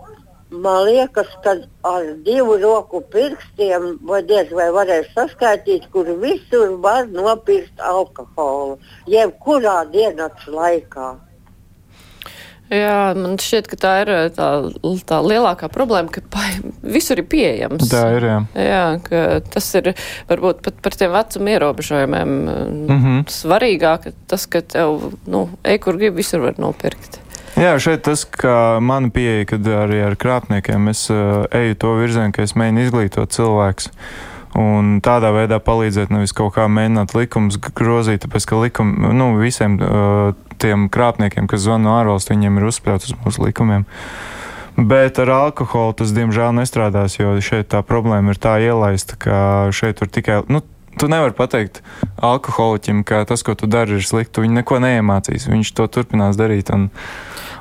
man 0.49 0.85
liekas, 0.87 1.35
ka 1.43 1.57
ar 1.91 2.11
divu 2.23 2.55
roku 2.63 3.03
pirkstiem 3.11 3.97
vai 4.07 4.23
diez 4.23 4.55
vai 4.55 4.71
varēs 4.71 5.11
saskaitīt, 5.17 5.91
kur 5.91 6.15
visur 6.23 6.77
var 6.85 7.11
nopirkt 7.11 7.83
alkoholu. 7.91 8.79
Jebkurā 9.07 9.81
dienas 9.91 10.47
laikā. 10.47 11.17
Jā, 12.69 13.13
man 13.17 13.39
šķiet, 13.41 13.67
ka 13.71 13.77
tā 13.81 13.91
ir 14.03 14.11
tā, 14.35 14.47
tā 15.09 15.19
lielākā 15.25 15.71
problēma, 15.73 16.11
ka 16.13 16.21
pa, 16.29 16.43
visur 16.95 17.21
ir 17.21 17.25
pieejams. 17.29 17.87
Tā 17.89 18.03
ir, 18.17 18.27
jā. 18.29 18.41
Jā, 18.53 18.83
ka 19.05 19.23
tas 19.55 19.69
ir 19.79 19.93
varbūt 20.29 20.61
pat 20.65 20.83
par 20.85 20.97
tiem 20.99 21.15
vecuma 21.15 21.55
ierobežojumiem 21.55 22.35
mm. 22.35 22.85
-hmm. 22.89 23.23
svarīgāk, 23.33 24.11
tas, 24.29 24.45
ka 24.45 24.61
tev, 24.61 25.11
nu, 25.25 25.47
ej, 25.63 25.81
kur 25.81 25.97
grib, 25.97 26.15
visur 26.21 26.45
var 26.45 26.61
nopirkt. 26.61 27.19
Jā, 27.57 27.73
šeit 27.81 28.05
tas, 28.05 28.23
ka 28.23 28.79
mana 28.79 29.09
pieeja, 29.09 29.45
kad 29.49 29.65
arī 29.65 30.03
ar 30.05 30.15
krāpniekiem 30.15 30.89
es 30.89 31.09
uh, 31.09 31.45
eju 31.51 31.75
to 31.75 31.95
virzienu, 31.97 32.31
ka 32.31 32.45
es 32.45 32.53
mēģinu 32.55 32.85
izglītot 32.85 33.33
cilvēkus. 33.33 33.89
Un 34.59 34.97
tādā 35.05 35.29
veidā 35.31 35.59
palīdzēt, 35.63 36.11
nevis 36.11 36.33
kaut 36.35 36.55
kā 36.57 36.65
mēģināt 36.67 37.13
likumus 37.15 37.59
grozīt, 37.59 38.25
tāpēc 38.25 38.47
ka 38.49 38.59
likumi, 38.59 39.13
nu, 39.15 39.29
visiem 39.39 39.77
uh, 39.79 40.33
tiem 40.59 40.89
krāpniekiem, 40.91 41.47
kas 41.47 41.63
zvana 41.63 41.85
no 41.85 41.93
ārvalstu, 41.99 42.35
viņiem 42.35 42.59
ir 42.59 42.67
uzspļauts 42.71 43.11
uz 43.11 43.15
mūsu 43.23 43.45
likumiem. 43.45 43.85
Bet 44.79 45.19
ar 45.19 45.31
alkoholu 45.35 45.95
tas, 46.01 46.11
diemžēl, 46.15 46.51
nestrādās, 46.55 47.17
jo 47.19 47.37
šeit 47.43 47.71
tā 47.71 47.81
problēma 47.83 48.35
ir 48.35 48.39
tā 48.39 48.57
ielaista, 48.63 49.17
ka 49.19 49.39
šeit 49.75 49.99
tur 50.01 50.11
tikai. 50.11 50.43
Nu, 50.51 50.63
Tu 50.99 51.07
nevari 51.07 51.31
pateikt 51.31 51.77
alkoholiķim, 52.19 53.05
ka 53.07 53.21
tas, 53.29 53.39
ko 53.45 53.53
tu 53.55 53.69
dari, 53.71 53.95
ir 53.95 54.03
slikti. 54.03 54.33
Tu 54.35 54.41
viņu 54.43 54.57
neko 54.57 54.81
neiemācīs. 54.83 55.45
Viņš 55.47 55.69
to 55.77 55.85
turpinās 55.87 56.35
darīt. 56.35 56.73
Un, 56.75 56.89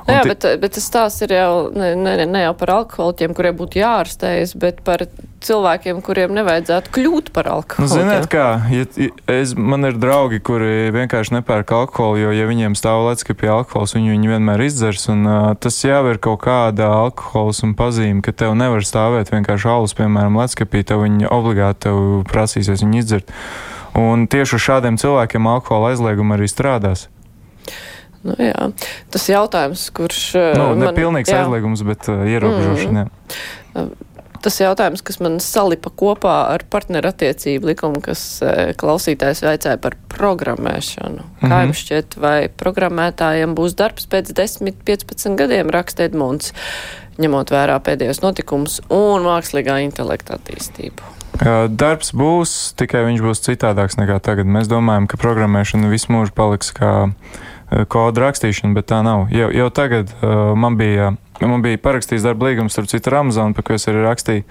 Nu, 0.09 0.17
jā, 0.17 0.27
bet, 0.33 0.45
bet 0.61 0.75
tas 0.75 0.85
stāsts 0.89 1.23
ir 1.25 1.33
jau 1.37 1.69
ne, 1.71 1.93
ne, 1.95 2.13
ne 2.25 2.45
jau 2.47 2.53
par 2.57 2.73
alkoholiķiem, 2.79 3.35
kuriem 3.37 3.57
būtu 3.59 3.79
jārastējas, 3.83 4.55
bet 4.59 4.81
par 4.87 5.05
cilvēkiem, 5.39 6.01
kuriem 6.03 6.33
nevajadzētu 6.35 6.91
kļūt 6.97 7.29
par 7.35 7.47
Nu, 7.47 7.59
alkoholiķiem. 7.59 7.93
ziniet, 7.93 8.25
kā, 8.31 8.47
ja, 8.73 8.83
es, 9.31 9.53
man 9.55 9.87
ir 9.87 9.95
draugi, 10.01 10.41
kuri 10.43 10.89
vienkārši 10.95 11.37
nepērk 11.37 11.71
alkoholu, 11.77 12.19
jo, 12.25 12.33
ja 12.35 12.47
viņiem 12.49 12.75
stāv 12.75 13.05
leckapi 13.07 13.47
alkohols, 13.53 13.95
viņi 13.95 14.11
viņu 14.17 14.33
vienmēr 14.33 14.65
izdzers, 14.65 15.07
un 15.13 15.23
uh, 15.23 15.37
tas 15.55 15.79
jau 15.85 16.01
ir 16.11 16.19
kaut 16.19 16.41
kāda 16.43 16.89
alkohols 17.05 17.63
un 17.63 17.75
pazīme, 17.79 18.19
ka 18.25 18.35
tev 18.35 18.57
nevar 18.59 18.83
stāvēt 18.83 19.31
vienkārši 19.31 19.71
alus, 19.71 19.95
piemēram, 19.95 20.35
lecskapī, 20.41 20.83
tev 20.83 21.05
viņi 21.05 21.29
obligāti 21.31 21.87
tev 21.87 22.01
prasīsies 22.27 22.83
viņu 22.83 22.99
izdzert. 22.99 23.31
Un 23.99 24.27
tieši 24.31 24.59
uz 24.59 24.65
šādiem 24.67 24.99
cilvēkiem 25.01 25.47
alkohola 25.49 25.93
aizlieguma 25.93 26.35
arī 26.35 26.51
strādās. 26.51 27.07
Nu, 28.27 28.35
jā. 28.35 28.69
Tas 29.13 29.29
jautājums, 29.31 29.87
kurš. 29.95 30.21
Nu, 30.57 30.71
uh, 30.73 30.77
ne 30.79 30.91
pilnīgs 30.95 31.31
jā. 31.31 31.43
aizliegums, 31.45 31.83
bet 31.87 32.09
uh, 32.11 32.25
ierobežošana. 32.27 33.07
Mm. 33.75 33.91
Tas 34.39 34.55
jautājums, 34.61 35.01
kas 35.03 35.17
man 35.19 35.35
salipa 35.43 35.91
kopā 35.91 36.35
ar 36.53 36.63
partnerattiecību 36.71 37.73
likumu, 37.73 37.99
kas 38.03 38.21
eh, 38.45 38.71
klausītājs 38.79 39.43
vaicāja 39.43 39.79
par 39.83 39.97
programmēšanu. 40.13 41.25
Kā 41.41 41.49
Mhm. 41.49 41.65
jums 41.65 41.81
šķiet, 41.83 42.15
vai 42.23 42.47
programmētājiem 42.47 43.55
būs 43.57 43.75
darbs 43.75 44.07
pēc 44.07 44.31
10, 44.31 44.79
15 44.87 45.35
gadiem, 45.35 45.67
raksta 45.75 46.07
Edmunds, 46.07 46.53
ņemot 47.19 47.51
vērā 47.51 47.75
pēdējos 47.83 48.23
notikumus 48.23 48.79
un 48.87 49.27
mākslīgā 49.27 49.81
intelekta 49.83 50.39
attīstību? 50.39 51.15
Uh, 51.39 51.67
Darbs 51.67 52.11
būs, 52.15 52.73
tikai 52.79 53.03
viņš 53.11 53.21
būs 53.23 53.43
citādāks 53.43 53.99
nekā 53.99 54.19
tagad. 54.23 54.47
Mēs 54.47 54.71
domājam, 54.71 55.07
ka 55.07 55.19
programmēšana 55.19 55.91
visu 55.91 56.11
mūžu 56.11 56.31
paliks 56.35 56.71
kā 56.75 57.11
uh, 57.11 57.47
kodu 57.89 58.25
rakstīšana, 58.25 58.73
bet 58.77 58.89
tā 58.91 59.01
nav. 59.05 59.27
Jau, 59.33 59.49
jau 59.53 59.69
tagad 59.73 60.13
uh, 60.19 60.53
man 60.57 60.77
bija, 60.79 61.13
man 61.41 61.65
bija 61.65 61.81
parakstīts 61.81 62.25
darba 62.25 62.49
līgums, 62.49 62.73
starp 62.75 62.89
citu, 62.91 63.11
ar 63.11 63.21
Amazon, 63.23 63.53
par 63.57 63.67
ko 63.67 63.77
es 63.77 63.87
arī 63.89 64.05
rakstīju. 64.05 64.47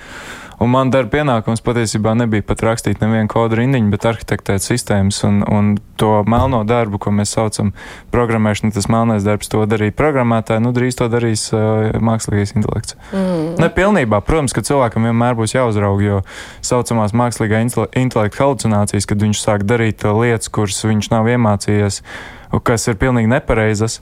Un 0.58 0.72
man 0.72 0.90
darba 0.90 1.12
pienākums 1.12 1.62
patiesībā 1.62 2.16
nebija 2.18 2.42
pat 2.42 2.64
rakstīt 2.66 2.98
nevienu 2.98 3.30
kodu 3.30 3.60
rindiņu, 3.60 3.92
bet 3.92 4.06
arhitektēt 4.10 4.64
sistēmas 4.64 5.20
un, 5.26 5.36
un 5.46 5.68
to 5.98 6.24
melno 6.26 6.64
darbu, 6.66 6.98
ko 7.02 7.12
mēs 7.14 7.36
saucam 7.36 7.70
programmēšanu, 8.10 8.72
tas 8.74 8.88
melnais 8.90 9.26
darbs, 9.26 9.50
to 9.52 9.62
darīja 9.70 9.94
programmētāji, 9.98 10.64
nu 10.64 10.72
drīz 10.74 10.98
to 10.98 11.06
darīs 11.12 11.46
uh, 11.54 11.94
mākslīgais 12.02 12.56
intelekts. 12.58 12.98
Mm. 13.12 13.52
Ne 13.62 13.68
pilnībā, 13.74 14.18
protams, 14.26 14.54
ka 14.56 14.64
cilvēkam 14.66 15.06
vienmēr 15.06 15.38
būs 15.38 15.54
jāuzrauga, 15.54 16.08
jo 16.08 16.18
saucamās 16.66 17.14
mākslīgā 17.14 17.62
intele- 17.62 17.90
intelekta 18.02 18.42
halucinācijas, 18.42 19.06
kad 19.06 19.22
viņš 19.22 19.44
sāk 19.44 19.66
darīt 19.68 20.02
uh, 20.02 20.18
lietas, 20.18 20.50
kuras 20.50 20.82
viņš 20.82 21.12
nav 21.14 21.30
iemācījies, 21.36 22.02
un 22.02 22.37
kas 22.64 22.88
ir 22.88 22.98
pilnīgi 23.00 23.30
nepareizas. 23.30 24.00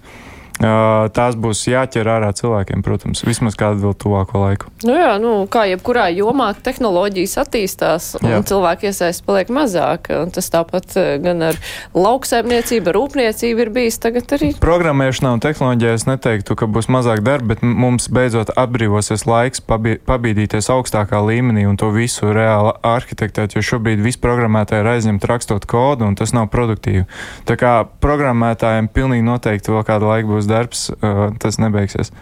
Tās 0.57 1.37
būs 1.37 1.67
jāķer 1.69 2.09
ārā 2.09 2.31
cilvēkiem, 2.37 2.81
protams, 2.85 3.21
vismaz 3.27 3.59
kādu 3.61 3.83
vēl 3.83 3.97
tuvāko 4.01 4.41
laiku. 4.41 4.71
Nu 4.89 4.95
jā, 4.97 5.13
nu, 5.21 5.33
kā 5.53 5.67
jebkurā 5.69 6.07
jomā 6.17 6.49
tehnoloģijas 6.65 7.37
attīstās 7.43 8.07
un 8.23 8.31
Jā. 8.31 8.41
cilvēku 8.49 8.89
iesaist 8.89 9.25
paliek 9.27 9.53
mazāk. 9.53 10.09
Tas 10.33 10.49
tāpat 10.53 10.97
gan 11.21 11.45
ar 11.51 11.59
lauksaimniecību, 11.93 12.95
rūpniecību 12.97 13.67
ir 13.67 13.73
bijis 13.75 14.01
tagad 14.01 14.33
arī. 14.39 14.55
Programmēšanā 14.63 15.35
un 15.37 15.45
tehnoloģijā 15.45 15.93
es 15.99 16.07
neteiktu, 16.09 16.57
ka 16.57 16.69
būs 16.71 16.89
mazāk 16.93 17.21
darba, 17.27 17.53
bet 17.53 17.65
mums 17.67 18.09
beidzot 18.09 18.55
atbrīvosies 18.57 19.27
laiks 19.29 19.61
pabi- 19.61 19.99
pabīdīties 20.09 20.71
augstākā 20.73 21.21
līmenī 21.21 21.67
un 21.69 21.77
to 21.77 21.91
visu 21.93 22.33
reāli 22.33 22.73
arhitektēt, 22.81 23.59
jo 23.59 23.65
šobrīd 23.65 24.01
viss 24.05 24.21
programmētāji 24.25 24.85
ir 24.85 24.91
aizņemti 24.95 25.31
rakstot 25.31 25.69
kodu, 25.69 26.09
un 26.09 26.17
tas 26.17 26.33
nav 26.37 26.49
produktīvi. 26.55 27.05
Tā 27.45 27.61
kā 27.61 27.77
programmētājiem 28.01 28.89
pilnīgi 28.89 29.27
noteikti 29.27 29.75
vēl 29.75 29.85
kādu 29.87 30.09
laiku 30.11 30.37
būs 30.37 30.46
darbs, 30.51 30.89
uh, 31.01 31.29
tas 31.43 31.61
nebeigsies. 31.63 32.13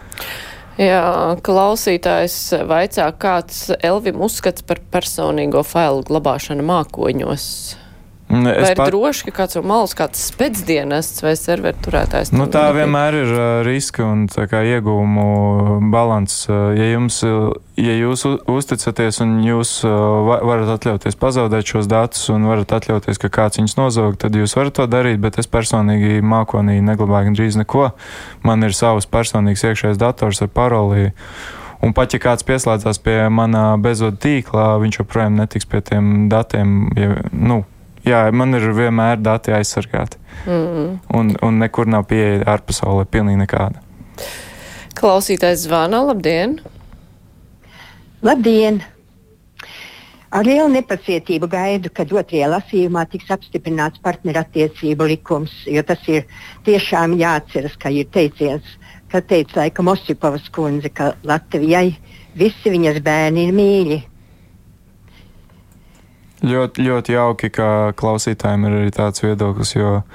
Jā, 0.75 1.37
klausītājs 1.45 2.35
vaicā, 2.67 3.07
kāds 3.15 3.69
Elvim 3.79 4.19
uzskats 4.25 4.65
par 4.67 4.81
personīgo 4.91 5.63
failu 5.63 6.03
glabāšanu 6.03 6.65
mākoņos. 6.67 7.45
Mm, 8.27 8.43
Vai 8.45 8.71
Es 8.71 8.73
pat- 8.73 8.89
droši, 8.89 9.27
ka 9.29 9.43
kāds 9.43 9.53
no 9.55 9.61
malas, 9.61 9.93
kāds 9.93 10.17
spēcdienests 10.33 11.21
vai 11.21 11.35
serveru 11.37 11.77
turētājs? 11.85 12.31
Nu, 12.33 12.47
tā 12.49 12.63
nepie- 12.73 12.79
vienmēr 12.81 13.13
ir 13.19 13.29
riska 13.67 14.01
un 14.03 14.25
kā 14.27 14.63
iegūmu 14.65 15.91
balans. 15.91 16.47
Ja, 16.49 16.87
jums, 16.97 17.19
ja 17.77 17.93
jūs 17.93 18.25
uzticaties 18.49 19.21
un 19.21 19.43
jūs 19.45 19.83
va- 19.85 20.41
varat 20.41 20.73
atļauties 20.79 21.15
pazaudēt 21.21 21.69
šos 21.69 21.85
datus 21.87 22.27
un 22.33 22.47
varat 22.49 22.67
atļauties, 22.73 23.19
ka 23.19 23.29
kāds 23.29 23.57
viņus 23.61 23.77
nozog, 23.77 24.17
tad 24.17 24.31
jūs 24.33 24.55
varat 24.57 24.73
to 24.73 24.87
darīt, 24.87 25.21
bet 25.21 25.37
es 25.37 25.45
personīgi 25.45 26.17
mākonī 26.25 26.81
neglabāju 26.81 27.29
gandrīz 27.29 27.55
neko. 27.61 27.91
Man 28.43 28.63
ir 28.63 28.73
savs 28.73 29.05
personīgs 29.05 29.61
iekšējais 29.63 29.97
dators 30.01 30.41
ar 30.41 30.47
paroli. 30.47 31.11
Un 31.83 31.93
pat 31.93 32.11
ja 32.13 32.19
kāds 32.19 32.41
pieslēdzās 32.41 32.97
pie 33.03 33.29
manā 33.29 33.79
bezvadu 33.79 34.17
tīklā, 34.17 34.79
viņš 34.81 34.97
joprojām 35.03 35.35
netiks 35.37 35.65
pie 35.69 35.81
tiem 35.81 36.29
datiem. 36.29 36.89
Ja, 36.97 37.21
nu, 37.31 37.63
jā, 38.05 38.21
man 38.31 38.53
ir 38.57 38.69
vienmēr 38.75 39.21
dati 39.21 39.55
aizsargāti 39.55 40.21
Mm. 40.45 40.99
un, 41.15 41.31
un 41.41 41.57
nekur 41.57 41.87
nav 41.89 42.03
pieeja 42.09 42.43
ārpasaulē, 42.55 43.07
pilnīgi 43.09 43.39
nekāda. 43.39 43.81
Klausītājs 44.99 45.63
zvana, 45.65 46.03
labdien! 46.05 46.59
Labdien! 48.21 48.83
Ar 50.35 50.43
lielu 50.43 50.67
nepacietību 50.73 51.47
gaidu, 51.47 51.89
kad 51.95 52.11
otrajā 52.11 52.49
lasījumā 52.51 53.05
tiks 53.07 53.29
apstiprināts 53.31 54.01
partnerattiecību 54.03 55.07
likums, 55.13 55.53
jo 55.71 55.83
tas 55.87 56.01
ir 56.11 56.25
tiešām 56.67 57.15
jāatceras, 57.19 57.77
ka 57.79 57.89
ir 57.93 58.09
teiciens, 58.11 58.65
ka 59.11 59.21
teica 59.23 59.61
laikam 59.61 59.87
Osipovas 59.93 60.49
kundze, 60.51 60.91
ka 60.91 61.13
Latvijai 61.23 61.95
visi 62.35 62.73
viņas 62.73 62.99
bērni 63.05 63.47
ir 63.47 63.55
mīļi. 63.55 64.01
Ļoti, 66.45 66.83
ļoti 66.85 67.15
jauki, 67.15 67.49
ka 67.53 67.67
klausītājiem 67.97 68.67
ir 68.67 68.75
arī 68.79 68.91
tāds 68.93 69.23
viedoklis, 69.23 69.71
jo 69.73 69.93
uh, 70.01 70.05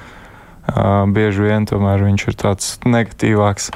bieži 1.11 1.49
vien 1.49 1.67
tomēr 1.67 2.05
viņš 2.07 2.27
ir 2.31 2.37
tāds 2.39 2.77
negatīvāks. 2.87 3.71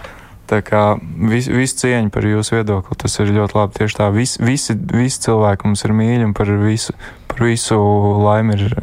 Tā 0.44 0.60
kā 0.60 0.82
vis, 1.30 1.48
visu 1.48 1.80
cieņu 1.80 2.12
par 2.14 2.26
jūsu 2.28 2.58
viedokli, 2.58 2.98
tas 3.00 3.16
ir 3.22 3.32
ļoti 3.34 3.56
labi. 3.58 3.78
Tieši 3.80 3.98
tā, 3.98 4.10
vis, 4.14 4.36
visi, 4.38 4.76
visi 4.76 5.22
cilvēki 5.24 5.66
mums 5.66 5.84
ir 5.86 5.94
mīļi 5.96 6.28
un 6.28 6.34
par 6.36 6.52
visu, 6.60 6.94
par 7.32 7.46
visu 7.48 7.78
laimi 8.22 8.58
ir 8.58 8.76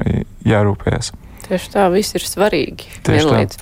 jārūpējas. 0.51 1.13
Tieši 1.51 1.71
tā, 1.73 1.89
viss 1.91 2.15
ir 2.15 2.23
svarīgi. 2.23 2.85
Vienlīdz. 3.03 3.57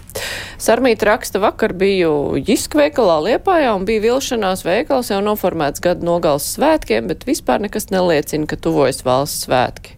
Sarmīta 0.62 1.08
raksta, 1.10 1.39
vakar 1.41 1.72
biju 1.74 2.38
Jiska 2.38 2.77
veikalā 2.84 3.15
Liepājā 3.25 3.72
un 3.74 3.88
bija 3.88 4.03
vilšanās 4.03 4.62
veikals 4.62 5.10
jau 5.10 5.17
noformēts 5.25 5.81
gadu 5.81 6.05
nogals 6.05 6.46
svētkiem, 6.53 7.08
bet 7.10 7.25
vispār 7.25 7.63
nekas 7.63 7.89
neliecina, 7.89 8.46
ka 8.46 8.60
tuvojas 8.62 9.01
valsts 9.08 9.48
svētki. 9.48 9.98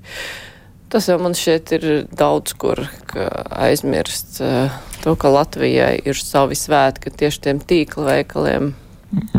Tas 0.91 1.09
jau 1.11 1.17
man 1.19 1.35
šķiet 1.35 1.73
ir 1.75 1.89
daudz 2.15 2.55
kur 2.63 2.79
aizmirst 3.51 4.39
uh, 4.39 4.71
to, 5.03 5.17
ka 5.19 5.33
Latvijai 5.35 5.97
ir 5.99 6.15
savi 6.15 6.55
svētki 6.55 7.11
tieši 7.11 7.43
tiem 7.49 7.59
tīkla 7.59 8.07
veikaliem. 8.07 8.71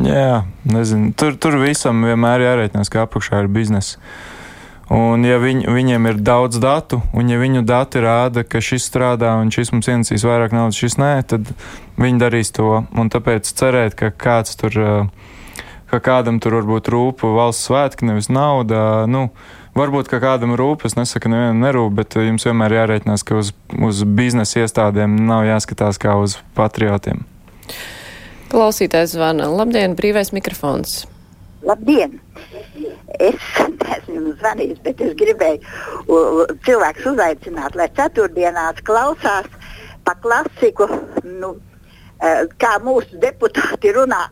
Jā, 0.05 0.43
nezinu. 0.69 1.15
Tur, 1.17 1.41
tur 1.41 1.57
visam 1.65 2.05
vienmēr 2.05 2.45
jārēķinās, 2.51 2.93
ka 2.93 3.07
apakšā 3.07 3.47
ir 3.47 3.51
biznesa. 3.53 3.97
Un, 4.93 5.23
ja 5.25 5.39
viņ, 5.41 5.65
viņiem 5.73 6.09
ir 6.11 6.19
daudz 6.21 6.59
datu, 6.61 6.99
un 7.17 7.31
ja 7.33 7.39
viņu 7.41 7.63
dati 7.65 8.03
rāda, 8.05 8.43
ka 8.45 8.61
šis 8.61 8.85
strādā 8.91 9.31
un 9.41 9.49
šis 9.55 9.73
mums 9.73 9.89
ienesīs 9.89 10.27
vairāk 10.29 10.53
naudas, 10.53 10.77
šis 10.77 10.99
nē, 11.01 11.15
tad 11.31 11.49
viņi 11.97 12.21
darīs 12.21 12.53
to. 12.53 12.83
Un 12.93 13.09
tāpēc 13.13 13.49
cerēt, 13.49 13.97
ka 13.97 14.13
kāds 14.13 14.59
tur, 14.61 15.09
ka 15.89 16.03
kādam 16.05 16.43
tur 16.45 16.59
varbūt 16.61 16.93
rūp 16.93 17.25
valsts 17.25 17.71
svētki, 17.71 18.11
nevis 18.11 18.29
nauda. 18.33 19.09
Nu, 19.09 19.31
Varbūt, 19.73 20.11
ka 20.13 20.19
kādam 20.21 20.53
rūp, 20.53 20.83
es 20.85 20.99
nesaku, 20.99 21.31
nevienam 21.33 21.63
nerūp, 21.65 21.95
bet 21.97 22.17
jums 22.21 22.45
vienmēr 22.45 22.75
jārēķinās, 22.77 23.23
ka 23.25 23.39
uz, 23.41 23.55
uz 23.73 24.03
biznesa 24.05 24.67
iestādēm 24.67 25.15
nav 25.25 25.47
jāskatās 25.49 25.97
kā 26.03 26.19
uz 26.21 26.37
patriotiem. 26.59 27.25
Klausītājs 28.53 29.15
zvana. 29.17 29.49
Labdien, 29.49 29.97
brīvais 29.97 30.35
mikrofons! 30.37 31.07
Labdien! 31.63 32.19
Es 33.23 33.43
neesmu 33.83 34.15
jums 34.17 34.39
zvanījis, 34.41 34.81
bet 34.87 35.03
es 35.05 35.13
gribēju 35.21 36.17
cilvēkus 36.67 37.11
uzaicināt, 37.13 37.77
lai 37.79 37.89
ceturtdienās 37.99 38.83
klausās 38.87 39.47
pa 40.03 40.17
klasiku, 40.25 40.89
nu, 41.27 41.55
e, 42.19 42.33
kā 42.59 42.75
mūsu 42.83 43.21
deputāti 43.23 43.95
runā. 43.95 44.25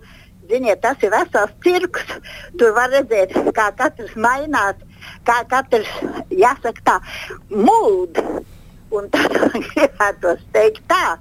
Ziniet, 0.50 0.80
tas 0.82 0.98
ir 1.06 1.12
vesels 1.14 1.52
cirks. 1.62 2.16
Tur 2.58 2.74
var 2.74 2.90
redzēt, 2.90 3.36
kā 3.54 3.68
katrs 3.78 4.16
mainās, 4.18 4.80
kā 5.28 5.44
katrs, 5.52 5.92
jāsaka 6.34 6.86
tā, 6.88 6.96
mūd. 7.54 8.18
Un 8.90 9.06
tad 9.14 9.34
gribētu 9.70 10.32
teikt 10.54 10.82
tā, 10.90 11.14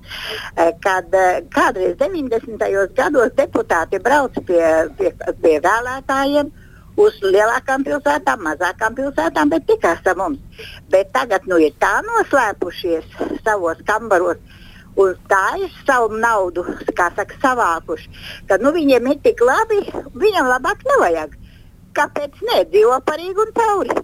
e, 0.58 0.72
kad 0.82 1.14
e, 1.14 1.26
kādreiz 1.54 2.00
90. 2.00 2.58
gados 2.98 3.36
deputāti 3.38 4.00
brauca 4.02 4.42
pie, 4.48 4.64
pie, 4.98 5.14
pie 5.44 5.60
vēlētājiem 5.66 6.50
uz 7.00 7.20
lielākām 7.24 7.86
pilsētām, 7.88 8.42
mazākām 8.48 8.96
pilsētām, 8.98 9.52
bet 9.54 9.68
tikās 9.70 10.02
ar 10.10 10.18
mums. 10.20 10.66
Bet 10.92 11.14
tagad 11.16 11.46
nu, 11.48 11.60
ir 11.62 11.76
tā 11.82 12.00
noslēpušies 12.08 13.20
savos 13.46 13.86
kambaros. 13.88 14.42
Un 15.00 15.14
tā 15.32 15.44
ir 15.62 15.70
savu 15.86 16.18
naudu, 16.20 16.66
kā 16.98 17.08
saka, 17.16 17.38
savākuši. 17.40 18.10
Ka 18.50 18.58
nu, 18.60 18.74
viņiem 18.76 19.14
ir 19.14 19.20
tik 19.24 19.44
labi, 19.46 19.84
viņam 20.18 20.50
labāk 20.50 20.82
nevajag. 20.90 21.38
Kāpēc 21.96 22.42
ne? 22.50 22.64
Dzīvo 22.74 22.98
parīgi 23.06 23.46
un 23.46 23.54
tauri. 23.56 23.96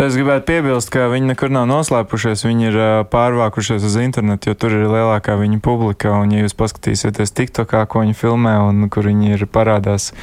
Es 0.00 0.14
gribētu 0.16 0.46
piebilst, 0.48 0.88
ka 0.88 1.10
viņi 1.12 1.34
nekur 1.34 1.50
nav 1.52 1.66
noslēpušies. 1.68 2.46
Viņi 2.46 2.66
ir 2.70 2.76
pārvākušies 3.12 3.84
uz 3.84 3.98
internetu, 4.00 4.48
jo 4.48 4.56
tur 4.56 4.72
ir 4.72 4.86
lielākā 4.88 5.34
viņa 5.36 5.58
publika. 5.60 6.14
Un, 6.22 6.30
ja 6.32 6.40
jūs 6.40 6.56
paskatīsieties 6.56 7.34
TikTokā, 7.36 7.82
ko 7.84 8.00
viņi 8.00 8.16
filmē 8.16 8.54
un 8.64 8.86
kur 8.88 9.04
viņi 9.10 9.34
ir 9.36 9.44
parādās 9.44 10.14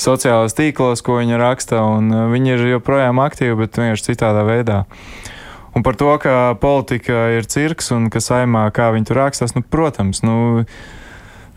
sociālajos 0.00 0.56
tīklos, 0.56 1.04
ko 1.04 1.18
viņi 1.18 1.36
raksta, 1.36 1.82
un 1.84 2.08
viņi 2.32 2.54
ir 2.54 2.64
joprojām 2.70 3.20
aktīvi, 3.20 3.58
bet 3.60 3.76
vienkārši 3.76 4.08
citādā 4.08 4.46
veidā. 4.48 4.78
Un 5.76 5.84
par 5.84 6.00
to, 6.00 6.08
ka 6.22 6.56
politika 6.62 7.26
ir 7.36 7.44
cirks 7.44 7.92
un 7.92 8.08
ka 8.08 8.24
saimā 8.24 8.70
kā 8.72 8.88
viņi 8.96 9.10
tur 9.10 9.20
rakstās, 9.20 9.52
nu, 9.52 9.60
protams, 9.60 10.24
nu, 10.24 10.64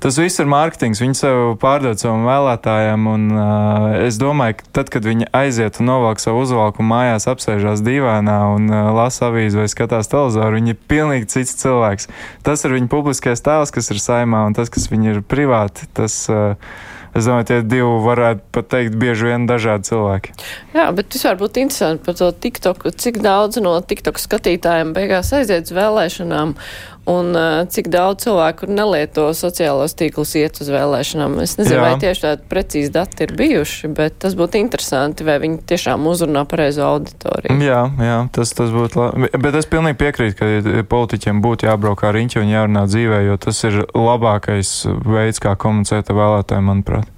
Tas 0.03 0.17
viss 0.19 0.41
ir 0.43 0.49
mārketings. 0.51 0.99
Viņi 0.99 1.15
sev 1.15 1.37
pārdod 1.61 2.01
savam 2.01 2.25
vēlētājam. 2.27 3.05
Un, 3.07 3.29
uh, 3.31 3.85
es 4.03 4.17
domāju, 4.19 4.57
ka 4.59 4.65
tad, 4.79 4.89
kad 4.91 5.05
viņi 5.07 5.29
aiziet 5.31 5.79
un 5.79 5.87
novelk 5.87 6.19
savu 6.19 6.41
uzvalku 6.43 6.83
mājās, 6.83 7.29
apsēžās 7.31 7.79
dīvainā 7.85 8.39
un 8.51 8.67
uh, 8.67 8.89
lasa 8.97 9.29
avīzi 9.29 9.61
vai 9.61 9.69
skatās 9.71 10.11
televizoru, 10.11 10.57
viņi 10.59 10.75
ir 10.75 10.81
pilnīgi 10.91 11.31
cits 11.37 11.55
cilvēks. 11.61 12.09
Tas 12.43 12.67
ir 12.67 12.75
viņa 12.75 12.91
publiskais 12.91 13.45
tēls, 13.45 13.71
kas 13.71 13.93
ir 13.95 14.03
saimā, 14.03 14.43
un 14.49 14.57
tas, 14.59 14.73
kas 14.73 14.91
viņi 14.91 15.15
ir 15.15 15.23
privāti. 15.23 15.87
Tas, 15.95 16.19
uh, 16.27 16.59
Es 17.13 17.27
domāju, 17.29 17.45
tie 17.45 17.57
divi 17.61 17.89
varētu 18.01 18.41
pat 18.55 18.71
teikt 18.73 18.95
bieži 18.97 19.27
vien 19.29 19.43
dažādi 19.45 19.85
cilvēki. 19.91 20.31
Jā, 20.73 20.87
bet 20.97 21.13
vispār 21.13 21.37
būtu 21.37 21.61
interesanti 21.61 22.01
par 22.07 22.17
to 22.17 22.31
TikTok, 22.45 22.87
cik 22.97 23.19
daudz 23.21 23.59
no 23.61 23.75
TikTok 23.85 24.17
skatītājiem 24.21 24.95
beigās 24.97 25.29
aiziet 25.37 25.69
uz 25.69 25.75
vēlēšanām 25.77 26.55
un 27.09 27.35
cik 27.69 27.89
daudz 27.91 28.23
cilvēku 28.23 28.67
nelieto 28.71 29.25
sociālos 29.35 29.95
tīklus 29.99 30.33
iet 30.39 30.59
uz 30.63 30.69
vēlēšanām. 30.71 31.35
Es 31.43 31.57
nezinu, 31.59 31.79
Jā. 31.79 31.83
vai 31.83 31.93
tieši 31.99 32.23
tādi 32.23 32.47
precīzi 32.51 32.93
dati 32.95 33.25
ir 33.25 33.33
bijuši, 33.39 33.91
bet 33.97 34.19
tas 34.23 34.37
būtu 34.39 34.61
interesanti, 34.61 35.27
vai 35.27 35.39
viņi 35.43 35.63
tiešām 35.69 36.07
uzrunā 36.07 36.45
pareizo 36.49 36.85
auditoriju. 36.87 37.57
Jā, 37.63 37.81
jā 37.99 38.19
tas, 38.35 38.53
tas 38.55 38.71
būtu 38.73 39.01
labi. 39.01 39.31
Bet 39.43 39.59
es 39.59 39.67
pilnīgi 39.71 39.99
piekrītu, 39.99 40.37
ka 40.39 40.85
politiķiem 40.93 41.43
būtu 41.43 41.67
jābrauk 41.67 42.05
ar 42.07 42.15
riņķi 42.15 42.43
un 42.43 42.53
jārunā 42.53 42.85
dzīvē, 42.87 43.23
jo 43.27 43.39
tas 43.47 43.59
ir 43.67 43.83
labākais 43.91 44.75
veids, 45.03 45.43
kā 45.43 45.57
komunicēt 45.59 46.13
ar 46.13 46.19
vēlētājiem, 46.21 46.71
manuprāt. 46.71 47.11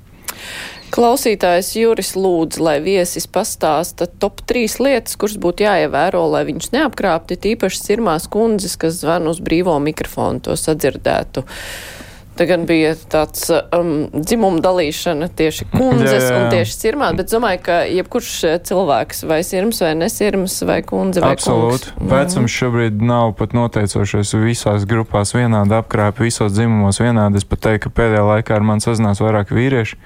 Klausītājs 0.96 1.74
Juris 1.76 2.14
lūdz, 2.16 2.62
lai 2.64 2.78
viesis 2.80 3.26
pastāsta 3.28 4.08
top 4.08 4.40
trīs 4.48 4.78
lietas, 4.80 5.18
kuras 5.20 5.36
būtu 5.44 5.66
jāievēro, 5.66 6.22
lai 6.32 6.46
viņus 6.48 6.72
neapkrāpti, 6.72 7.36
tīpaši 7.50 7.82
sirmās 7.82 8.30
kundzes, 8.32 8.78
kas 8.80 9.02
zvan 9.02 9.28
uz 9.28 9.42
brīvo 9.44 9.76
mikrofonu, 9.84 10.40
to 10.46 10.56
sadzirdētu. 10.56 11.44
Te 12.36 12.48
gan 12.48 12.64
bija 12.68 12.94
tāds 13.12 13.44
um, 13.52 14.08
dzimuma 14.12 14.62
dalīšana 14.64 15.28
tieši 15.36 15.68
kundzes 15.76 16.16
jā, 16.16 16.32
jā. 16.32 16.40
un 16.40 16.48
tieši 16.56 16.78
sirmās, 16.78 17.20
bet 17.20 17.32
domāju, 17.32 17.62
ka 17.68 17.82
jebkurš 17.92 18.32
cilvēks, 18.72 19.24
vai 19.28 19.42
sirms 19.48 19.84
vai 19.84 19.92
nesirms, 20.00 20.58
vai 20.68 20.80
kundze 20.88 21.24
vai 21.24 21.34
Absolūti. 21.36 21.92
Kungs. 21.92 22.10
Vecums 22.12 22.56
šobrīd 22.56 23.04
nav 23.04 23.36
pat 23.40 23.56
noteicošais 23.56 24.32
visās 24.40 24.88
grupās 24.88 25.36
vienādi 25.36 25.76
apkrāpi, 25.76 26.30
visos 26.30 26.56
dzimumos 26.56 27.04
vienādi. 27.04 27.44
Es 27.44 27.48
pat 27.48 27.68
teiktu, 27.68 27.90
ka 27.90 27.96
pēdējā 28.00 28.26
laikā 28.32 28.60
ar 28.60 28.68
mani 28.72 28.88
sazinās 28.88 29.24
vairāk 29.24 29.56
vīrieši. 29.56 30.00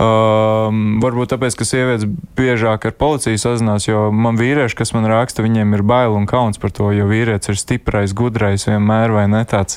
Um, 0.00 0.94
varbūt 1.02 1.34
tāpēc, 1.34 1.58
ka 1.60 1.66
sievietes 1.68 2.06
biežāk 2.38 2.86
ar 2.88 2.94
policiju 2.96 3.36
sazinās, 3.42 3.84
jo 3.84 4.06
man 4.16 4.38
vīrieši, 4.40 4.78
kas 4.78 4.94
man 4.96 5.04
raksta, 5.10 5.44
viņiem 5.44 5.76
ir 5.76 5.84
bail 5.84 6.16
un 6.16 6.24
kauns 6.30 6.56
par 6.62 6.72
to, 6.72 6.88
jo 6.96 7.04
vīrietis 7.10 7.52
ir 7.52 7.60
stiprais, 7.60 8.14
gudrais 8.16 8.64
vienmēr 8.64 9.12
vai 9.12 9.26
ne 9.28 9.42
tāds 9.44 9.76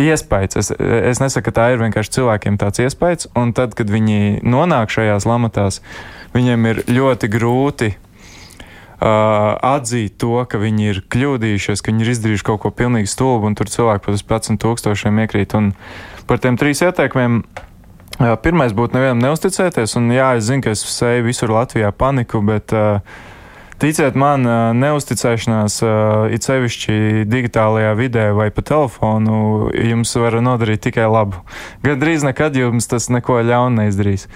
iespējas. 0.00 0.56
Es, 0.56 0.72
es 1.12 1.20
nesaku, 1.20 1.50
ka 1.50 1.56
tā 1.60 1.68
ir 1.74 1.82
vienkārši 1.84 2.16
cilvēkiem 2.16 2.56
tāds 2.56 2.80
iespējas, 2.86 3.28
un 3.36 3.52
tad, 3.52 3.76
kad 3.76 3.92
viņi 3.92 4.40
nonāk 4.40 4.94
šajās 4.94 5.28
lamatās, 5.28 5.82
viņiem 6.32 6.70
ir 6.72 6.84
ļoti 6.88 7.34
grūti 7.36 7.94
Uh, 8.98 9.52
atzīt 9.62 10.16
to, 10.18 10.40
ka 10.50 10.58
viņi 10.58 10.88
ir 10.90 10.96
kļūdījušies, 11.06 11.84
ka 11.86 11.92
viņi 11.92 12.02
ir 12.02 12.08
izdarījuši 12.16 12.44
kaut 12.48 12.64
ko 12.64 12.72
pilnīgi 12.74 13.06
stulbu, 13.06 13.46
un 13.46 13.54
tur 13.54 13.70
cilvēki 13.70 14.02
pat 14.02 14.16
uz 14.16 14.24
11 14.26 14.58
tūkstošiem 14.58 15.20
iekrīt. 15.22 15.54
Un 15.54 15.68
par 16.26 16.42
tiem 16.42 16.58
trīs 16.58 16.82
ieteikumiem 16.82 17.44
Pirmais 18.16 18.72
būtu 18.74 18.96
nevienam 18.96 19.20
neusticēties, 19.22 19.92
un 20.00 20.08
jā, 20.10 20.32
es 20.38 20.48
zinu, 20.48 20.64
ka 20.64 20.72
es 20.74 20.80
seju 20.82 21.26
visur 21.28 21.52
Latvijā 21.54 21.92
paniku, 21.94 22.40
bet 22.42 22.72
ticiet 23.78 24.16
man, 24.18 24.42
neusticēšanās, 24.74 25.76
it 26.34 26.46
sevišķi 26.46 27.26
digitālajā 27.30 27.92
vidē 27.98 28.24
vai 28.34 28.48
pa 28.50 28.64
telefonu, 28.66 29.68
jums 29.70 30.16
var 30.18 30.40
nodarīt 30.42 30.82
tikai 30.88 31.06
labu. 31.06 31.44
Gan 31.84 32.00
drīz 32.02 32.26
nekad 32.26 32.58
jums 32.58 32.90
tas 32.90 33.06
neko 33.12 33.38
ļaunu 33.46 33.84
neizdarīs. 33.84 34.26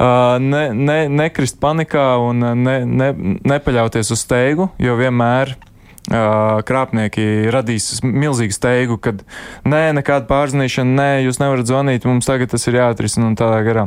Ne, 0.00 0.62
ne, 0.72 1.00
nekrist 1.12 1.58
panikā 1.60 2.14
un 2.22 2.46
ne, 2.62 2.76
ne, 2.86 3.10
nepaļauties 3.42 4.14
uz 4.14 4.22
steigu, 4.22 4.70
jo 4.80 4.94
vienmēr 4.96 5.56
krāpnieki 6.08 7.50
radīs 7.52 8.00
milzīgu 8.02 8.56
steigu, 8.56 8.96
kad 9.02 9.24
nē, 9.68 9.90
nekāda 9.98 10.26
pārzvanīšana, 10.30 10.96
nē, 10.96 11.10
jūs 11.26 11.42
nevarat 11.42 11.68
zvanīt, 11.68 12.08
mums 12.08 12.28
tagad 12.28 12.50
tas 12.54 12.66
ir 12.70 12.80
jāatrisina 12.80 13.28
un 13.28 13.36
tādā 13.38 13.60
garā. 13.66 13.86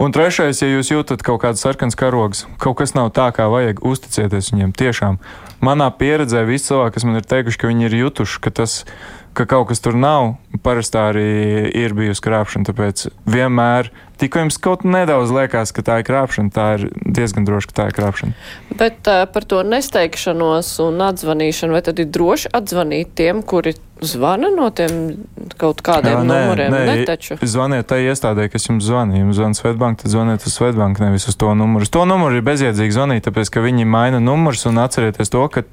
Un 0.00 0.14
trešais, 0.16 0.62
ja 0.62 0.68
jūs 0.70 0.88
jūtat 0.92 1.20
kaut 1.24 1.42
kādas 1.42 1.60
sarkanas 1.60 1.98
karogas, 1.98 2.46
kaut 2.62 2.78
kas 2.78 2.94
nav 2.96 3.10
tā, 3.16 3.26
kā 3.36 3.50
vajag, 3.52 3.82
uzticieties 3.84 4.52
viņiem. 4.54 4.70
Tiešām 4.72 5.18
manā 5.64 5.90
pieredzē 5.92 6.46
visi 6.48 6.70
cilvēki, 6.70 6.94
kas 6.94 7.04
man 7.08 7.20
ir 7.20 7.26
teikuši, 7.28 7.60
ka 7.60 7.68
viņi 7.68 7.88
ir 7.90 7.96
jutuši, 7.98 8.40
ka 8.40 8.54
tas 8.62 8.78
ka 9.36 9.46
kaut 9.46 9.68
kas 9.68 9.82
tur 9.84 9.98
nav. 9.98 10.36
Parasti 10.64 10.98
arī 11.00 11.26
ir 11.76 11.94
bijusi 11.96 12.24
krāpšana, 12.24 12.70
tāpēc 12.70 13.06
vienmēr 13.28 13.92
tikko 14.20 14.44
jums 14.44 14.60
kaut 14.62 14.86
nedaudz 14.86 15.32
liekas, 15.34 15.74
ka 15.76 15.84
tā 15.86 16.00
ir 16.00 16.08
krāpšana, 16.08 16.52
tā 16.54 16.66
ir 16.78 16.88
diezgan 17.02 17.48
droši, 17.48 17.70
ka 17.70 17.78
tā 17.80 17.88
ir 17.90 17.96
krāpšana. 17.98 18.48
Bet 18.80 19.10
uh, 19.10 19.24
par 19.32 19.46
to 19.48 19.62
nesteigšanos 19.66 20.72
un 20.86 21.04
atzvanīšanu, 21.10 21.76
vai 21.76 21.84
tad 21.86 22.02
ir 22.02 22.10
droši 22.12 22.52
atzvanīt 22.60 23.14
tiem, 23.18 23.44
kuri 23.46 23.76
zvana 24.00 24.48
no 24.56 24.70
tiem 24.70 25.16
kaut 25.60 25.82
kādiem 25.84 26.14
Jā, 26.14 26.20
nē, 26.24 26.36
numuriem? 26.40 26.72
Nē, 26.72 26.80
ne, 26.88 27.06
taču. 27.08 27.36
Zvaniet 27.42 27.88
tai 27.90 28.00
iestādē, 28.08 28.48
kas 28.52 28.66
jums 28.68 28.86
zvana. 28.86 29.18
Jums 29.20 29.36
zvana 29.36 29.56
Svetbanka, 29.56 30.04
tad 30.04 30.14
zvaniet 30.14 30.46
uz 30.46 30.56
Svetbanku, 30.56 31.04
nevis 31.04 31.28
uz 31.28 31.36
to 31.40 31.52
numuru. 31.54 31.84
Uz 31.84 31.92
to 31.92 32.04
numuru 32.08 32.38
ir 32.38 32.44
bezjēdzīgi 32.46 32.96
zvanīt, 32.96 33.26
tāpēc, 33.28 33.52
ka 33.52 33.64
viņi 33.64 33.84
maina 33.88 34.20
numurus 34.24 34.64
un 34.70 34.80
atcerieties 34.80 35.32
to, 35.32 35.44
ka 35.52 35.64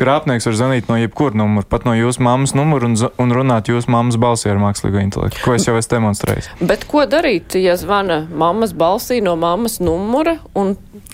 krāpnieks 0.00 0.48
var 0.48 0.56
zvanīt 0.56 0.90
no 0.90 0.98
jebkura 1.00 1.36
numura, 1.36 1.68
pat 1.68 1.86
no 1.88 1.96
jūsu 1.96 2.24
mammas 2.24 2.56
numura 2.56 2.88
un, 2.88 2.96
un 2.96 3.36
runāt 3.36 3.70
jūsu 3.72 3.92
mammas 3.92 4.18
balsī 4.20 4.52
ar 4.52 4.60
mākslīgo 4.62 5.02
intelektu, 5.02 5.42
ko 5.44 5.56
es 5.56 5.68
jau 5.68 5.76
esmu 5.76 5.98
demonstrējis. 5.98 6.50
Bet 6.64 6.88
ko 6.88 7.04
darīt, 7.08 7.58
ja 7.60 7.76
zvana 7.86 8.26
mammas 8.34 8.74
balsī 8.74 9.22
no 9.22 9.36
mammas 9.38 9.78
numura 9.80 10.36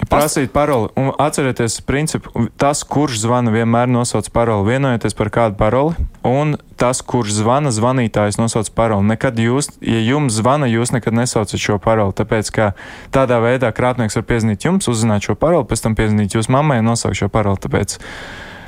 Prasīt 0.09 0.51
paroli. 0.53 0.89
Un 0.97 1.11
atcerieties, 1.21 1.81
principu, 1.87 2.47
tas, 2.61 2.83
kurš 2.85 3.21
zvana, 3.23 3.53
vienmēr 3.53 3.91
nosauc 3.93 4.29
paroli. 4.33 4.73
Vienojieties 4.73 5.17
par 5.17 5.31
kādu 5.33 5.57
paroli, 5.61 6.07
un 6.27 6.57
tas, 6.81 7.03
kurš 7.05 7.37
zvana, 7.39 7.73
zvanītājs 7.73 8.41
nosauc 8.41 8.71
paroli. 8.77 9.07
Nekad 9.13 9.41
jūs, 9.41 9.71
ja 9.85 10.01
jums 10.03 10.37
zvana, 10.41 10.69
jūs 10.71 10.95
nekad 10.97 11.17
nesaucat 11.17 11.61
šo 11.61 11.79
paroli. 11.83 12.17
Tāpēc, 12.19 12.53
ka 12.55 12.71
tādā 13.15 13.41
veidā 13.45 13.73
krāpnieks 13.73 14.19
var 14.19 14.27
piezīmēt 14.29 14.69
jums, 14.69 14.89
uzzināt 14.91 15.29
šo 15.29 15.37
paroli, 15.39 15.69
pēc 15.71 15.85
tam 15.87 15.97
piezīmēt 15.99 16.37
jūsu 16.39 16.53
mammai 16.53 16.81
un 16.83 16.93
nosaukt 16.93 17.21
šo 17.21 17.31
paroli. 17.33 17.63
Tāpēc, 17.63 17.99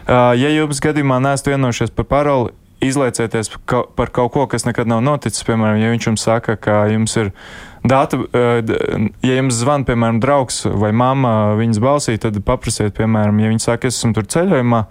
ja 0.09 0.55
jums 0.55 0.83
gadījumā 0.85 1.21
neesat 1.25 1.53
vienojušies 1.55 1.97
par 1.97 2.09
paroli, 2.13 2.55
izliecieties 2.85 3.53
par 3.97 4.11
kaut 4.13 4.33
ko, 4.33 4.49
kas 4.51 4.69
nekad 4.69 4.89
nav 4.91 5.05
noticis. 5.05 5.45
Piemēram, 5.47 5.81
ja 5.81 5.93
viņš 5.93 6.11
jums 6.11 6.27
saka, 6.29 6.57
ka 6.61 6.85
jums 6.93 7.17
ir 7.21 7.33
datu, 7.85 8.25
ja 9.23 9.37
jums 9.37 9.59
zvan, 9.61 9.85
piemēram, 9.85 10.19
draugs 10.23 10.63
vai 10.65 10.91
mamma 10.97 11.55
viņas 11.59 11.81
balsī, 11.85 12.17
tad 12.21 12.39
paprasiet, 12.47 12.95
piemēram, 12.97 13.39
ja 13.43 13.51
viņi 13.53 13.65
saka, 13.65 13.91
es 13.91 13.99
esmu 14.01 14.15
tur 14.17 14.29
ceļojumā, 14.33 14.85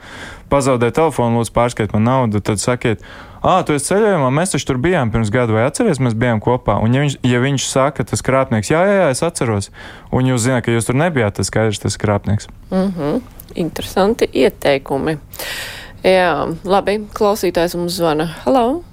pazaudēju 0.54 0.96
telefonu, 1.00 1.42
lūdzu, 1.42 1.54
pārskait 1.56 1.94
man 1.96 2.06
naudu, 2.06 2.42
tad 2.46 2.62
sakiet, 2.62 3.02
ah, 3.42 3.64
tu 3.66 3.74
esi 3.74 3.90
ceļojumā, 3.90 4.30
mēs 4.38 4.54
taču 4.54 4.70
tur 4.70 4.82
bijām 4.84 5.14
pirms 5.14 5.32
gada, 5.34 5.56
vai 5.56 5.66
atceries, 5.66 6.02
mēs 6.04 6.18
bijām 6.20 6.42
kopā. 6.44 6.78
Un, 6.86 6.94
ja 6.94 7.06
viņš, 7.06 7.16
ja 7.26 7.42
viņš 7.42 7.66
saka, 7.72 8.06
tas 8.10 8.22
krāpnieks, 8.26 8.70
jā, 8.74 8.84
jā, 8.86 9.00
jā, 9.02 9.08
es 9.16 9.24
atceros, 9.26 9.72
un 10.14 10.30
jūs 10.30 10.46
zināt, 10.46 10.66
ka 10.68 10.76
jūs 10.76 10.90
tur 10.90 11.00
nebijāt, 11.00 11.40
tas 11.40 11.50
skaidrs, 11.50 11.82
tas 11.82 11.98
krāpnieks. 11.98 12.50
Mm 12.70 12.92
-hmm. 12.92 13.22
Interesanti 13.56 14.30
ieteikumi. 14.34 15.18
Jā, 16.04 16.56
labi, 16.64 17.00
klausītājs 17.14 17.78
mums 17.78 17.98
zvana. 17.98 18.30
Halo! 18.46 18.84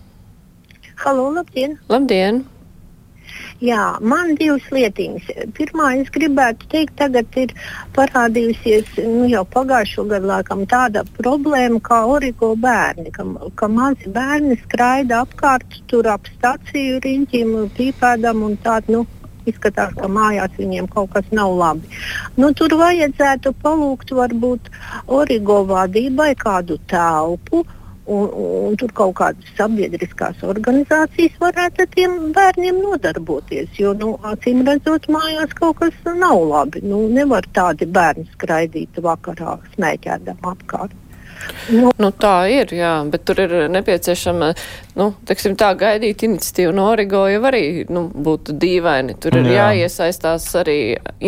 Halo, 1.04 1.30
labdien! 1.34 1.78
Labdien! 1.88 2.44
Jā, 3.60 3.98
man 4.00 4.38
divas 4.40 4.64
lietiņas. 4.72 5.26
Pirmā, 5.52 5.90
es 6.00 6.08
gribētu 6.14 6.64
teikt, 6.72 6.94
tagad 6.96 7.34
ir 7.36 7.50
parādījusies 7.92 8.94
nu, 9.04 9.26
jau 9.28 9.42
pagājušo 9.52 10.06
gadu 10.08 10.30
laikam 10.30 10.62
tāda 10.70 11.02
problēma 11.18 11.76
kā 11.84 11.98
origo 12.08 12.54
bērni, 12.56 13.12
ka, 13.12 13.26
ka 13.60 13.68
mazi 13.68 14.08
bērni 14.14 14.56
skraida 14.62 15.20
apkārt 15.26 15.76
tur 15.92 16.08
ap 16.08 16.30
staciju 16.38 17.02
riņķiem, 17.04 17.56
pīpēdam 17.76 18.46
un 18.48 18.56
tādu. 18.64 18.96
Nu, 18.96 19.06
izskatās, 19.48 19.92
ka 19.96 20.08
mājās 20.08 20.56
viņiem 20.56 20.88
kaut 20.92 21.12
kas 21.14 21.28
nav 21.36 21.52
labi. 21.56 22.00
Nu, 22.40 22.52
tur 22.56 22.74
vajadzētu 22.80 23.52
palūgt 23.60 24.14
varbūt 24.16 24.72
origo 25.20 25.60
vadībai 25.68 26.32
kādu 26.40 26.78
telpu. 26.90 27.64
Un, 28.10 28.30
un 28.32 28.76
tur 28.80 28.90
kaut 28.96 29.12
kādas 29.18 29.50
sabiedriskās 29.58 30.40
organizācijas 30.42 31.36
varētu 31.42 31.84
ar 31.84 31.90
tiem 31.92 32.16
bērniem 32.34 32.80
nodarboties. 32.82 33.68
Jo, 33.78 33.92
nu, 33.98 34.14
acīm 34.26 34.64
redzot, 34.66 35.06
mājās 35.12 35.52
kaut 35.58 35.78
kas 35.82 36.00
nav 36.08 36.40
labi. 36.48 36.82
Nu, 36.82 37.04
nevar 37.12 37.46
tādi 37.54 37.86
bērni 37.86 38.26
skraidīt 38.32 38.98
vakarā, 39.04 39.58
smēķēdam 39.76 40.42
apkārt. 40.54 40.96
Nu, 41.70 41.90
nu, 41.96 42.10
tā 42.12 42.34
ir, 42.52 42.72
jā, 42.74 42.92
bet 43.10 43.24
tur 43.28 43.38
ir 43.40 43.54
nepieciešama, 43.72 44.50
nu, 44.98 45.06
teiksim, 45.28 45.54
tā 45.60 45.70
gaidīt 45.78 46.24
iniciatīvu 46.26 46.74
no 46.76 46.88
Origo 46.90 47.22
jau 47.30 47.42
arī, 47.48 47.64
nu, 47.92 48.06
būtu 48.10 48.56
dīvaini. 48.60 49.16
Tur 49.22 49.38
ir 49.40 49.48
jā. 49.48 49.70
jāiesaistās 49.70 50.48
arī 50.60 50.78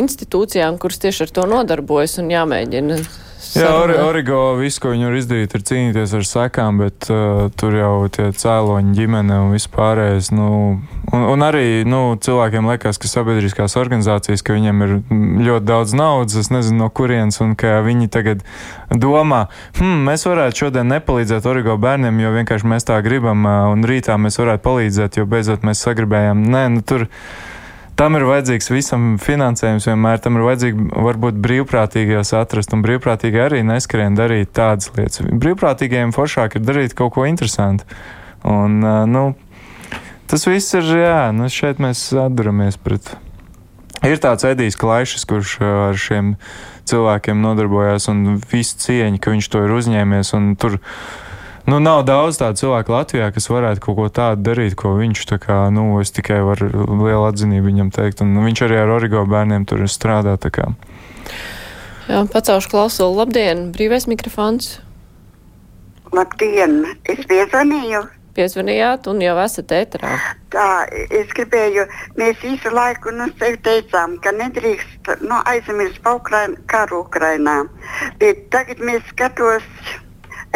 institūcijām, 0.02 0.80
kuras 0.82 1.00
tieši 1.04 1.26
ar 1.26 1.36
to 1.38 1.46
nodarbojas 1.54 2.18
un 2.22 2.32
jāmēģina 2.34 2.98
Jā, 3.52 3.68
or, 3.74 3.90
Origo 4.06 4.38
visu, 4.56 4.80
ko 4.80 4.92
viņi 4.92 5.06
var 5.08 5.16
izdarīt, 5.18 5.54
ir 5.56 5.64
cīnīties 5.66 6.14
ar 6.16 6.24
sekām, 6.26 6.78
bet 6.80 7.08
uh, 7.12 7.48
tur 7.58 7.74
jau 7.76 7.92
tie 8.12 8.28
cēloņi, 8.38 8.94
ģimene 8.96 9.38
un 9.44 9.50
vispārējais. 9.56 10.30
Nu, 10.32 10.48
un, 11.10 11.26
un 11.26 11.44
arī 11.44 11.82
nu, 11.88 12.00
cilvēkiem 12.22 12.70
liekas, 12.70 13.00
ka 13.02 13.10
sabiedriskās 13.10 13.76
organizācijas, 13.80 14.44
ka 14.46 14.56
viņiem 14.56 14.86
ir 14.86 14.94
ļoti 15.48 15.68
daudz 15.68 15.96
naudas, 15.98 16.38
es 16.38 16.52
nezinu 16.54 16.84
no 16.84 16.90
kurienes, 16.94 17.42
un 17.44 17.56
ka 17.58 17.80
viņi 17.84 18.08
tagad 18.14 18.46
domā, 18.94 19.44
hm, 19.80 20.04
mēs 20.08 20.26
varētu 20.30 20.66
šodien 20.66 20.88
nepalīdzēt 20.94 21.48
Origo 21.50 21.76
bērniem, 21.82 22.22
jo 22.22 22.34
vienkārši 22.38 22.74
mēs 22.76 22.88
tā 22.88 23.02
gribam, 23.04 23.42
uh, 23.44 23.72
un 23.74 23.82
rītā 23.88 24.16
mēs 24.22 24.38
varētu 24.40 24.64
palīdzēt, 24.68 25.18
jo 25.18 25.26
beidzot 25.28 25.66
mēs 25.66 25.82
sagribējām. 25.84 26.46
Nē, 26.54 26.68
nu 26.78 26.86
tur 26.86 27.10
tam 27.98 28.16
ir 28.18 28.26
vajadzīgs 28.28 28.70
visam 28.72 29.08
finansējums 29.22 29.86
vienmēr, 29.90 30.20
tam 30.22 30.38
ir 30.38 30.46
vajadzīgi 30.46 30.88
varbūt 30.92 31.40
brīvprātīgajos 31.44 32.34
atrast, 32.38 32.74
un 32.76 32.84
brīvprātīgi 32.84 33.42
arī 33.42 33.62
neskrien 33.66 34.16
darīt 34.18 34.54
tādas 34.56 34.92
lietas. 34.96 35.24
Brīvprātīgajiem 35.28 36.14
foršāk 36.16 36.58
ir 36.58 36.66
darīt 36.66 36.96
kaut 36.98 37.14
ko 37.16 37.26
interesantu. 37.28 37.86
Un, 38.48 38.80
nu, 39.12 39.24
tas 40.30 40.48
viss 40.48 40.74
ir, 40.78 40.88
jā, 41.02 41.20
nu, 41.36 41.50
šeit 41.52 41.82
mēs 41.82 42.08
atduramies 42.24 42.80
pret. 42.82 43.14
Ir 44.02 44.18
tāds 44.18 44.42
Edijs 44.48 44.74
Klaišs, 44.80 45.26
kurš 45.30 45.58
ar 45.62 45.98
šiem 45.98 46.34
cilvēkiem 46.90 47.38
nodarbojās, 47.44 48.08
un 48.10 48.40
visu 48.50 48.80
cieņu, 48.82 49.20
ka 49.22 49.34
viņš 49.34 49.50
to 49.52 49.62
ir 49.62 49.74
uzņēmies. 49.76 50.32
Tur 50.58 50.80
nu, 51.66 51.78
nav 51.82 52.02
daudz 52.08 52.38
tādu 52.40 52.60
cilvēku 52.62 52.94
Latvijā, 52.94 53.28
kas 53.34 53.48
varētu 53.50 53.82
kaut 53.84 53.98
ko 53.98 54.06
tādu 54.12 54.46
darīt, 54.50 54.76
ko 54.78 54.94
viņš 54.98 55.26
tā 55.30 55.38
kā, 55.42 55.58
nu, 55.74 55.88
es 56.02 56.14
tikai 56.14 56.40
varu 56.46 56.70
lielu 57.02 57.26
atzinību 57.28 57.68
viņam 57.68 57.92
teikt. 57.94 58.24
Un 58.24 58.34
viņš 58.44 58.64
arī 58.66 58.80
ar 58.82 58.94
origo 58.96 59.24
bērniem 59.28 59.66
tur 59.68 59.84
strādā. 59.90 60.38
Jā, 62.08 62.24
pacaušu 62.32 62.72
klausulu. 62.72 63.20
Labdien, 63.22 63.70
brīvais 63.74 64.08
mikrofons. 64.10 64.80
Labdien, 66.12 66.82
es 67.08 67.22
piezvanīju. 67.30 68.02
Piezvanījāt 68.32 69.06
un 69.12 69.18
jau 69.20 69.34
esat 69.42 69.72
ēterā. 69.76 70.10
Tā, 70.54 70.68
es 71.12 71.32
gribēju, 71.36 71.84
mēs 72.16 72.38
visu 72.40 72.72
laiku 72.72 73.12
nu, 73.12 73.26
sev 73.40 73.58
teicām, 73.64 74.16
ka 74.24 74.32
nedrīkst 74.32 75.10
nu, 75.20 75.36
aizmirst 75.52 76.00
par 76.04 76.16
Ukraina, 76.20 76.56
karu 76.72 77.02
Ukrainā. 77.04 77.58
Bet 78.22 78.46
tagad 78.54 78.80
mēs 78.80 79.04
skatos 79.12 79.68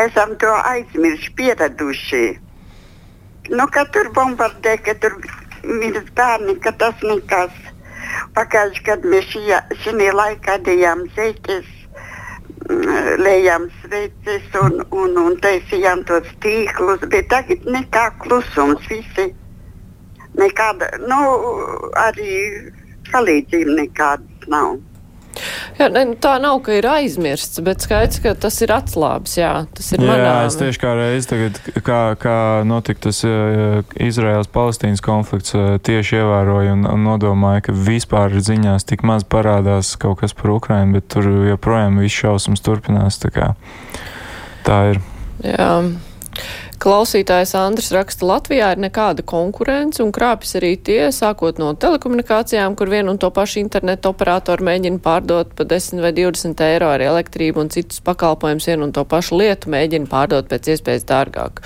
esam 0.01 0.35
to 0.41 0.53
aizmirsuši, 0.73 1.33
pieraduši. 1.37 2.27
Nu, 3.49 3.67
kad 3.73 3.93
tur 3.95 4.11
bombardē, 4.15 4.77
kad 4.83 5.01
tur 5.01 5.17
mirst 5.63 6.13
bērni, 6.19 6.57
ka 6.65 6.73
tas 6.81 7.03
nekas. 7.07 7.55
Pagājuši, 8.37 8.83
kad 8.87 9.07
mēs 9.09 9.33
šajā 9.33 10.13
laikā 10.15 10.59
dejām 10.67 11.05
zeites, 11.17 11.67
mm, 12.69 13.17
lējām 13.23 13.69
sveces 13.81 14.61
un, 14.63 14.81
un, 14.91 15.17
un 15.23 15.39
taisījām 15.43 16.05
tos 16.09 16.29
tīklus, 16.45 17.03
bet 17.13 17.31
tagad 17.33 17.67
nekā 17.67 18.09
klusums, 18.23 18.87
visi 18.91 19.31
nekāda, 20.37 20.91
nu, 21.09 21.21
arī 22.07 22.37
palīdzība 23.13 23.79
nekādas 23.81 24.51
nav. 24.53 24.77
Jā, 25.77 25.89
ne, 25.93 26.03
nu, 26.11 26.17
tā 26.21 26.37
nav, 26.43 26.61
ka 26.65 26.77
ir 26.79 26.87
aizmirsts, 26.89 27.61
bet 27.65 27.85
skaidrs, 27.85 28.21
ka 28.25 28.33
tas 28.47 28.57
ir 28.65 28.73
atslābs. 28.75 29.37
Jā, 29.39 29.53
tas 29.77 29.93
ir. 29.93 30.05
Jā, 30.07 30.33
es 30.47 30.57
tieši 30.61 30.83
kā 30.83 30.95
reiz 30.99 31.29
tagad, 31.31 31.61
kā, 31.87 32.01
kā 32.21 32.39
notika 32.69 33.09
tas 33.09 33.21
Izraels-Palestīnas 33.25 35.05
konflikts, 35.05 35.57
tieši 35.87 36.21
ievēroju 36.23 36.75
un, 36.79 36.89
un 36.91 37.07
nodomāju, 37.11 37.69
ka 37.69 37.77
vispār 37.87 38.39
ziņās 38.41 38.89
tik 38.89 39.05
maz 39.07 39.27
parādās 39.29 39.95
kaut 40.01 40.23
kas 40.23 40.37
par 40.37 40.57
Ukrainu, 40.57 40.97
bet 40.99 41.11
tur 41.13 41.29
joprojām 41.51 42.01
viss 42.03 42.25
šausmas 42.25 42.65
turpinās. 42.65 43.21
Tā, 43.23 43.33
kā, 43.35 43.53
tā 44.67 44.83
ir. 44.95 45.03
Jā. 45.45 45.71
Klausītājs 46.87 47.51
Andris 47.59 47.89
raksta, 47.91 48.23
Latvijā 48.29 48.69
ir 48.71 48.79
nekāda 48.79 49.25
konkurence 49.27 49.99
un 50.05 50.13
krāpjas 50.15 50.55
arī 50.61 50.77
tie, 50.79 51.09
sākot 51.11 51.59
no 51.59 51.73
telekomunikācijām, 51.83 52.77
kur 52.79 52.93
vienu 52.93 53.11
un 53.11 53.19
to 53.19 53.27
pašu 53.35 53.59
internetu 53.59 54.13
operātoru 54.13 54.63
mēģina 54.69 55.03
pārdot 55.03 55.51
pa 55.59 55.67
10 55.67 56.05
vai 56.05 56.15
20 56.15 56.63
eiro 56.69 56.93
arī 56.95 57.11
elektrību 57.11 57.65
un 57.65 57.73
citus 57.75 57.99
pakalpojumus 58.07 58.71
vienu 58.71 58.87
un 58.87 58.95
to 58.95 59.03
pašu 59.03 59.35
lietu 59.43 59.75
mēģina 59.75 60.07
pārdot 60.13 60.47
pēc 60.53 60.77
iespējas 60.77 61.11
dārgāk. 61.11 61.65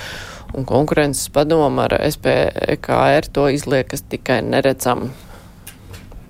Un 0.56 0.64
konkurences 0.64 1.28
padoma 1.36 1.90
ar 1.90 1.98
SPKR 2.08 3.28
to 3.28 3.50
izliekas 3.52 4.08
tikai 4.08 4.40
neredzam. 4.48 5.10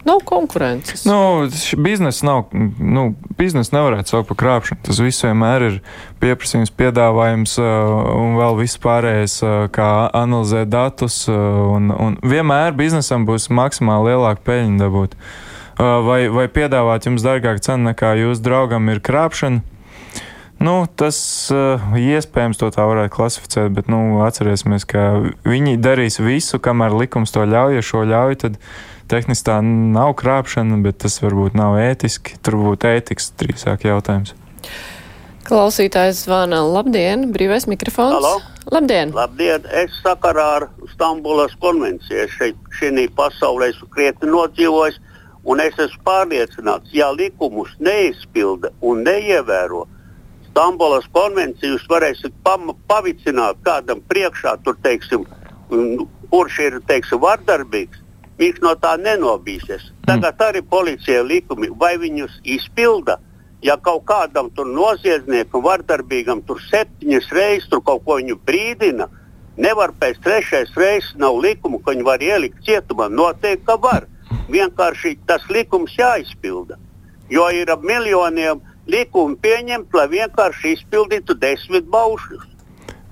Nav 0.05 0.23
konkurences. 0.25 1.05
Nu, 1.05 1.49
biznesa 1.77 2.27
nav, 2.27 2.45
nu, 2.79 3.11
biznesa 3.39 3.75
nevarētu 3.77 4.15
saukt 4.15 4.31
par 4.31 4.39
krāpšanu. 4.41 4.81
Tas 4.87 5.01
viss 5.03 5.25
vienmēr 5.27 5.67
ir 5.67 5.77
pieprasījums, 6.23 6.73
piedāvājums 6.73 7.59
un 7.61 8.39
vēl 8.41 8.57
viss 8.63 8.81
pārējais, 8.81 9.37
kā 9.77 9.91
analizēt 10.17 10.73
datus. 10.73 11.27
Un, 11.29 11.93
un 11.93 12.17
vienmēr 12.25 12.73
biznesam 12.79 13.29
būs 13.29 13.51
maksimāli 13.53 14.15
lielāka 14.15 14.45
peļņa 14.49 14.81
dabūt. 14.81 15.19
Vai, 15.81 16.23
vai 16.33 16.47
piedāvāt 16.53 17.09
jums 17.09 17.25
dārgāku 17.25 17.63
cenu 17.65 17.91
nekā 17.91 18.15
jūsu 18.21 18.45
draugam 18.45 18.89
ir 18.93 19.05
krāpšana? 19.05 19.61
Nu, 20.61 20.85
tas 20.85 21.17
uh, 21.55 21.81
iespējams 21.97 22.59
to 22.61 22.69
tā 22.75 22.85
varētu 22.85 23.15
klasificēt, 23.15 23.71
bet 23.73 23.87
nu, 23.89 24.19
atcerēsimies, 24.27 24.85
ka 24.85 25.07
viņi 25.49 25.79
darīs 25.81 26.21
visu, 26.21 26.61
kamēr 26.61 26.93
likums 27.01 27.33
to 27.33 27.47
ļauj. 27.49 27.79
Ja 27.79 27.85
šo 27.85 28.03
ļauj, 28.05 28.37
tad 28.43 28.59
tehniski 29.11 29.49
tā 29.51 29.59
nav 29.65 30.15
krāpšana, 30.21 30.79
bet 30.85 31.01
tas 31.05 31.19
varbūt 31.23 31.59
nav 31.59 31.79
ētiski. 31.83 32.39
Tur 32.45 32.61
būtu 32.63 32.91
ētikas 32.95 33.33
drīzāk 33.41 33.89
jautājums. 33.89 34.37
Klausītājs 35.51 36.25
zvana. 36.27 36.61
Labdien, 36.63 37.31
brīvais 37.35 37.67
mikrofons. 37.71 38.19
Halo. 38.21 38.39
Labdien! 38.71 39.11
Labdien! 39.17 39.65
Es 39.73 39.95
sakarā 40.05 40.45
ar 40.61 40.67
Stambulas 40.93 41.57
konvenciju 41.63 42.27
šeit, 42.37 42.59
šī 42.79 43.07
pasaulē 43.17 43.71
esmu 43.73 43.89
krietni 43.95 44.29
nodzīvojis, 44.31 45.01
un 45.49 45.63
es 45.65 45.79
esmu 45.81 46.05
pārliecināts, 46.07 46.93
ja 46.95 47.09
likumus 47.11 47.73
neizpilda 47.81 48.71
un 48.85 49.03
neievēro, 49.09 49.87
Stambulas 50.51 51.09
konvenciju 51.15 51.73
jūs 51.75 51.89
varēsiet 51.91 52.37
pavicināt 52.91 53.59
kādam 53.67 54.05
priekšā, 54.13 54.55
tur, 54.63 54.77
teiksim, 54.85 55.25
kurš 56.31 56.61
ir 56.69 56.79
teiksim, 56.87 57.23
vardarbīgs. 57.25 58.05
Viņš 58.41 58.61
no 58.65 58.73
tā 58.81 58.95
nenobīsies. 58.97 59.91
Tagad 60.09 60.41
arī 60.41 60.63
policija 60.65 61.21
likumi, 61.27 61.69
vai 61.77 61.97
viņus 62.01 62.41
izpilda. 62.57 63.19
Ja 63.61 63.77
kaut 63.77 64.07
kādam 64.09 64.49
tur 64.57 64.71
noziedzniekam, 64.73 65.61
vardarbīgam, 65.67 66.41
tur 66.49 66.63
septiņas 66.71 67.29
reizes 67.37 67.69
tur 67.69 67.83
kaut 67.85 68.07
ko 68.07 68.17
viņu 68.17 68.39
brīdina, 68.49 69.11
nevar 69.61 69.93
pēc 70.01 70.23
trešais 70.25 70.73
reizes 70.81 71.13
nav 71.21 71.37
likumu, 71.45 71.83
ka 71.85 71.93
viņi 71.93 72.07
var 72.07 72.25
ielikt 72.25 72.65
cietumā. 72.65 73.11
Noteikti, 73.13 73.67
ka 73.69 73.77
var. 73.77 74.09
Vienkārši 74.51 75.19
tas 75.29 75.45
likums 75.53 75.93
jāizpilda. 75.99 76.79
Jo 77.31 77.51
ir 77.53 77.69
ap 77.71 77.85
miljoniem 77.85 78.63
likumu 78.91 79.37
pieņemt, 79.45 79.93
lai 79.95 80.07
vienkārši 80.17 80.79
izpildītu 80.79 81.37
desmit 81.39 81.85
baušļus. 81.93 82.50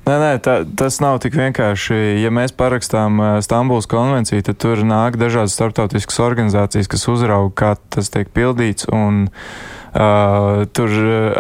Nē, 0.09 0.17
nē, 0.17 0.29
tā, 0.41 0.55
tas 0.65 1.03
nav 1.05 1.19
tik 1.21 1.35
vienkārši. 1.37 1.97
Ja 2.23 2.33
mēs 2.33 2.55
parakstām 2.57 3.21
Stambulas 3.45 3.89
konvenciju, 3.91 4.41
tad 4.47 4.57
tur 4.63 4.81
nāk 4.89 5.19
dažādas 5.21 5.57
starptautiskas 5.59 6.23
organizācijas, 6.25 6.89
kas 6.89 7.05
uzrauga, 7.13 7.53
kā 7.53 7.73
tas 7.93 8.09
tiek 8.15 8.31
pildīts. 8.33 8.89
Un, 8.89 9.27
uh, 9.29 10.65
tur 10.73 10.95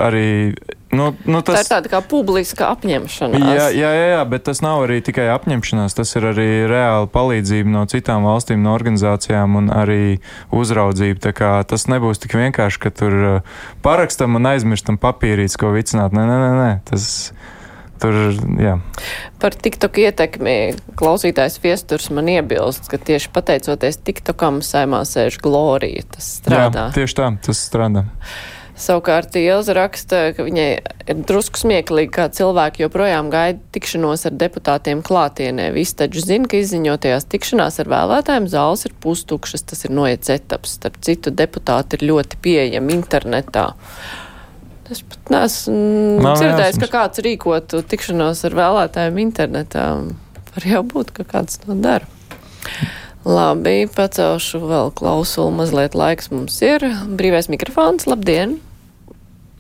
arī 0.04 0.28
Nu, 0.88 1.10
nu 1.28 1.42
tas... 1.44 1.58
Tā 1.58 1.60
ir 1.60 1.68
tāda 1.68 1.90
kā 1.92 1.98
publiska 2.00 2.70
apņemšanās. 2.72 3.42
Jā, 3.44 3.66
jā, 3.76 3.90
jā, 3.92 4.06
jā, 4.14 4.20
bet 4.24 4.46
tas 4.48 4.62
nav 4.64 4.86
arī 4.86 5.02
tikai 5.04 5.26
apņemšanās, 5.34 5.96
tas 5.98 6.14
ir 6.16 6.30
arī 6.30 6.46
reāla 6.70 7.10
palīdzība 7.12 7.74
no 7.74 7.82
citām 7.92 8.24
valstīm, 8.24 8.62
no 8.64 8.72
organizācijām 8.72 9.58
un 9.60 9.68
arī 9.74 10.16
uzraudzība. 10.48 11.20
Tā 11.28 11.34
kā 11.36 11.52
tas 11.68 11.84
nebūs 11.92 12.24
tik 12.24 12.38
vienkārši, 12.40 12.80
ka 12.86 12.94
tur 13.02 13.18
parakstam 13.84 14.40
un 14.40 14.48
aizmirstam 14.48 14.96
papīrītis, 15.02 15.60
ko 15.60 15.74
vicināt. 15.76 16.16
Nē, 16.16 16.24
nē, 16.24 16.40
nē, 16.46 16.50
nē. 16.56 16.72
tas. 16.88 17.12
Tur, 17.98 18.18
jā. 18.62 18.76
Par 19.42 19.56
TikTok 19.58 19.98
ietekmi 20.04 20.56
klausītājs 20.98 21.58
Viesturs 21.62 22.10
man 22.14 22.30
iebilst, 22.30 22.86
ka 22.90 23.00
tieši 23.00 23.32
pateicoties 23.34 23.98
TikTokam 24.06 24.62
saimā 24.66 25.02
sēž 25.08 25.40
glorija. 25.42 26.04
Tas 26.14 26.30
strādā. 26.38 26.88
Jā, 26.90 27.00
tieši 27.00 27.18
tā, 27.18 27.32
tas 27.48 27.64
strādā. 27.70 28.06
Savukārt 28.78 29.34
Ilza 29.34 29.74
raksta, 29.74 30.18
ka 30.36 30.44
viņai 30.46 30.68
ir 31.10 31.22
drusku 31.26 31.58
smieklīgi, 31.58 32.12
kā 32.14 32.28
cilvēki 32.30 32.84
joprojām 32.84 33.26
gaida 33.32 33.58
tikšanos 33.74 34.22
ar 34.30 34.36
deputātiem 34.38 35.02
klātienē. 35.02 35.72
Visi 35.74 35.96
taču 35.98 36.22
zina, 36.22 36.46
ka 36.46 36.60
izziņotajās 36.62 37.26
tikšanās 37.32 37.80
ar 37.82 37.90
vēlētājiem 37.90 38.46
zāles 38.52 38.86
ir 38.86 38.94
pustukšas, 39.02 39.66
tas 39.72 39.82
ir 39.88 39.96
noiets 39.98 40.30
etaps. 40.30 40.76
Starp 40.78 41.02
citu, 41.02 41.34
deputāti 41.34 41.98
ir 41.98 42.06
ļoti 42.12 42.38
pieejami 42.44 42.94
internetā. 43.00 43.72
Es 44.88 45.02
pat 45.04 45.32
neesmu 45.32 46.32
dzirdējis, 46.32 46.78
ka 46.80 46.88
kāds 46.92 47.20
rīkotu 47.24 47.82
tikšanos 47.90 48.40
ar 48.48 48.54
vēlētājiem 48.56 49.18
internetā. 49.20 49.84
Var 50.54 50.66
jau 50.70 50.80
būt, 50.88 51.12
ka 51.18 51.26
kāds 51.28 51.60
to 51.60 51.76
dara. 51.76 52.08
Labi, 53.28 53.82
pacelšu 53.92 54.62
vēl 54.64 54.94
klausulu, 54.96 55.52
mazliet 55.58 55.98
laiks 55.98 56.32
mums 56.32 56.56
ir. 56.64 56.86
Brīvais 57.20 57.50
mikrofons, 57.52 58.08
labdien! 58.08 58.56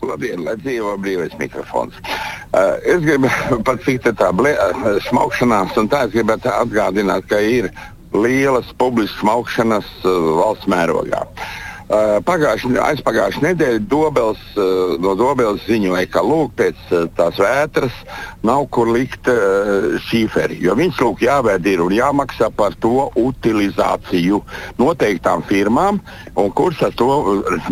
Labdien, 0.00 0.40
lai 0.46 0.54
dzīvo 0.62 0.94
brīvais 1.02 1.34
mikrofons. 1.40 1.96
Uh, 2.54 2.78
es 2.86 3.04
gribu 3.04 3.28
pat 3.68 3.84
cik 3.84 4.08
tā 4.16 4.32
blē, 4.32 4.54
uh, 4.56 4.90
smaukšanās, 5.10 5.76
un 5.76 5.92
tā 5.92 6.06
es 6.06 6.14
gribētu 6.16 6.48
atgādināt, 6.54 7.28
ka 7.28 7.42
ir 7.44 7.68
lielas 8.16 8.70
publiskas 8.80 9.20
smaukšanas 9.20 9.90
uh, 10.06 10.30
valsts 10.38 10.70
mērogā. 10.70 11.26
Uh, 11.26 11.67
Uh, 11.88 12.20
Aizpagājušā 12.20 13.40
nedēļa 13.40 13.78
Dobels, 13.88 14.40
uh, 14.60 14.98
no 15.00 15.14
Dobeles 15.16 15.62
ziņoja, 15.64 16.04
ka 16.12 16.20
lūk, 16.20 16.50
pēc 16.58 16.82
uh, 16.92 17.06
tās 17.16 17.38
vētras 17.40 17.94
nav 18.44 18.66
kur 18.68 18.90
likt 18.92 19.28
šīferi. 20.08 20.58
Jo 20.62 20.74
viņš 20.78 21.00
lūk 21.00 21.22
jāvēd 21.24 21.66
ir 21.68 21.80
un 21.80 21.92
jāmaksā 21.96 22.50
par 22.54 22.76
to 22.80 23.08
utilizāciju 23.18 24.40
noteiktām 24.78 25.42
firmām, 25.48 25.98
un 26.38 26.52
kurš 26.56 26.84
ar 26.88 26.94
to 26.96 27.08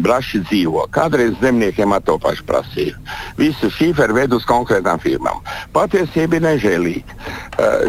braši 0.05 0.42
dzīvo. 0.48 0.87
Kādreiz 0.92 1.37
zemniekiem 1.40 1.94
ar 1.96 2.05
to 2.05 2.16
pašu 2.20 2.44
prasīja. 2.48 2.96
Visu 3.38 3.70
šīferi 3.72 4.16
ved 4.16 4.37
uz 4.37 4.44
konkrētām 4.48 5.00
firmām. 5.02 5.40
Patiesība 5.76 6.40
ir 6.40 6.46
nežēlīga. 6.48 7.18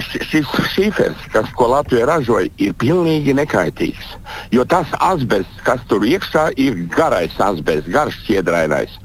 Šis 0.05 0.47
šīfers, 0.75 1.27
kas, 1.33 1.49
ko 1.57 1.71
Latvija 1.73 2.07
ražoja, 2.07 2.51
ir 2.61 2.77
pilnīgi 2.79 3.35
nekaitīgs. 3.35 4.15
Jo 4.53 4.63
tas 4.69 4.91
asbests, 5.03 5.63
kas 5.65 5.83
tur 5.89 6.05
ir, 6.07 6.16
iekšā 6.17 6.47
ir 6.60 6.80
garais 6.93 7.36
asbests, 7.41 7.89
garš 7.93 8.17
šķiedrainais. 8.23 8.95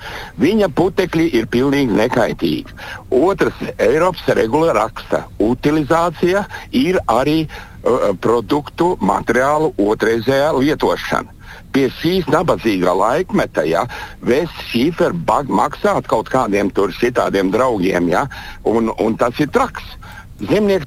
Viņa 0.40 0.70
putekļi 0.76 1.28
ir 1.38 1.48
pilnīgi 1.52 1.92
nekaitīgi. 1.98 2.78
Otrs, 3.12 3.60
Eiropas 3.76 4.24
regula 4.36 4.72
raksta, 4.76 5.26
utilizācija 5.42 6.46
ir 6.72 6.98
arī 7.12 7.44
uh, 7.44 8.10
produktu 8.20 8.96
materiālu 9.00 9.72
otrreizējā 9.78 10.50
lietošana 10.58 11.38
pie 11.72 11.86
šīs 12.02 12.26
nabadzīgā 12.28 12.92
laikmeta, 12.92 13.62
ja 13.64 13.86
vēst 14.20 14.58
šīferu 14.68 15.16
maksāt 15.48 16.04
kaut 16.10 16.28
kādiem 16.28 16.68
tur 16.68 16.92
šitādiem 16.92 17.48
draugiem, 17.52 18.10
ja, 18.12 18.26
un, 18.68 18.92
un 19.00 19.16
tas 19.16 19.40
ir 19.40 19.48
traks. 19.48 19.94
Zemnieks. 20.42 20.84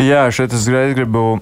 Jā, 0.00 0.24
šeit 0.32 0.54
es 0.56 0.64
gribu 0.96 1.40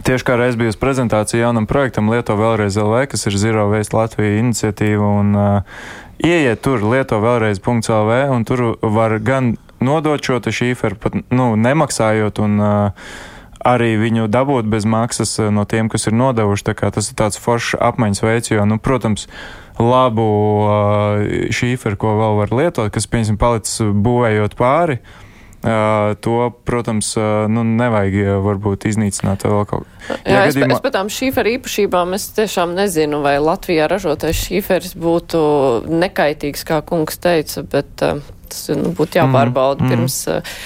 Tieši 0.00 0.24
kā 0.24 0.36
reiz 0.40 0.56
bijusi 0.56 0.78
prezentācija 0.80 1.42
jaunam 1.42 1.66
projektam 1.68 2.08
Lieto 2.08 2.32
vēlreiz 2.38 2.78
LV, 2.80 3.02
kas 3.12 3.26
ir 3.28 3.36
Zero 3.36 3.66
Waste 3.68 3.96
Latvija 3.98 4.38
iniciatīva, 4.40 5.10
un 5.20 5.34
uh, 5.36 5.82
ieiet 6.24 6.62
tur 6.64 6.80
Lieto 6.88 7.18
vēlreiz.lv, 7.20 8.16
un 8.32 8.46
tur 8.48 8.64
var 8.80 9.18
gan 9.20 9.54
nodot 9.84 10.24
šo 10.24 10.40
šīferu, 10.40 10.96
pat 11.00 11.20
nu, 11.28 11.52
nemaksājot, 11.60 12.40
un 12.40 12.56
uh, 12.64 13.12
arī 13.60 13.92
viņu 14.00 14.28
dabūt 14.32 14.72
bez 14.72 14.88
maksas 14.88 15.36
no 15.52 15.66
tiem, 15.68 15.92
kas 15.92 16.08
ir 16.08 16.16
nodevuši. 16.16 16.70
Tas 16.80 17.12
ir 17.12 17.18
tāds 17.20 17.40
foršs 17.40 17.76
apmaiņas 17.76 18.24
veids, 18.24 18.54
jo, 18.54 18.64
nu, 18.64 18.80
protams, 18.80 19.28
labu 19.76 20.30
uh, 20.64 21.50
šīferu, 21.52 22.00
ko 22.00 22.16
vēl 22.22 22.40
var 22.40 22.56
lietot, 22.56 22.88
kas, 22.94 23.04
piemēram, 23.04 23.36
palicis 23.40 23.84
būvējot 23.84 24.56
pāri. 24.56 25.02
Uh, 25.04 25.29
to, 25.60 26.36
protams, 26.64 27.12
nu, 27.52 27.64
nevajag 27.68 28.40
varbūt 28.44 28.86
iznīcināt 28.88 29.44
vēl 29.44 29.66
kaut 29.68 29.84
ko. 29.84 30.14
Jā, 30.24 30.46
es, 30.46 30.56
gadījumā... 30.56 30.78
es 30.78 30.84
pat 30.84 30.94
tām 30.96 31.10
šīferu 31.12 31.52
īpašībām 31.58 32.16
es 32.16 32.30
tiešām 32.38 32.72
nezinu, 32.78 33.20
vai 33.24 33.34
Latvijā 33.42 33.90
ražotais 33.90 34.40
šīferis 34.40 34.96
būtu 34.96 35.42
nekaitīgs, 35.90 36.64
kā 36.64 36.80
kungs 36.86 37.20
teica, 37.20 37.64
bet 37.68 37.92
tas 38.00 38.62
nu, 38.72 38.94
būtu 38.96 39.20
jāpārbauda 39.20 39.84
mm, 39.84 39.92
pirms 39.92 40.16
uh, 40.32 40.56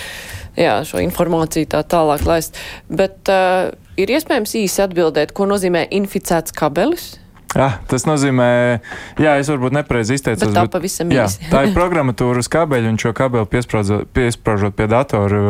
jā, 0.59 0.79
šo 0.87 1.03
informāciju 1.05 1.69
tā 1.75 1.83
tālāk 1.87 2.25
laist. 2.29 2.59
Bet 2.89 3.31
uh, 3.33 3.75
ir 4.01 4.15
iespējams 4.15 4.57
īsi 4.63 4.85
atbildēt, 4.87 5.35
ko 5.37 5.49
nozīmē 5.51 5.87
inficēts 5.99 6.55
kabelis? 6.55 7.15
Jā, 7.55 7.69
tas 7.87 8.03
nozīmē, 8.09 8.47
jā, 9.23 9.37
es 9.39 9.49
varbūt 9.53 9.77
nepareizi 9.77 10.17
izteicos. 10.19 10.49
Bet 10.49 10.57
tā 10.57 10.65
pavisam 10.73 11.13
jā, 11.15 11.29
tā 11.53 11.61
ir 11.69 11.75
programmatūra 11.77 12.43
uz 12.43 12.49
kabeļa, 12.51 12.91
un 12.91 12.99
šo 12.99 13.13
kabeli 13.15 13.47
piesprāžot 13.47 14.75
pie 14.75 14.89
datora, 14.91 15.43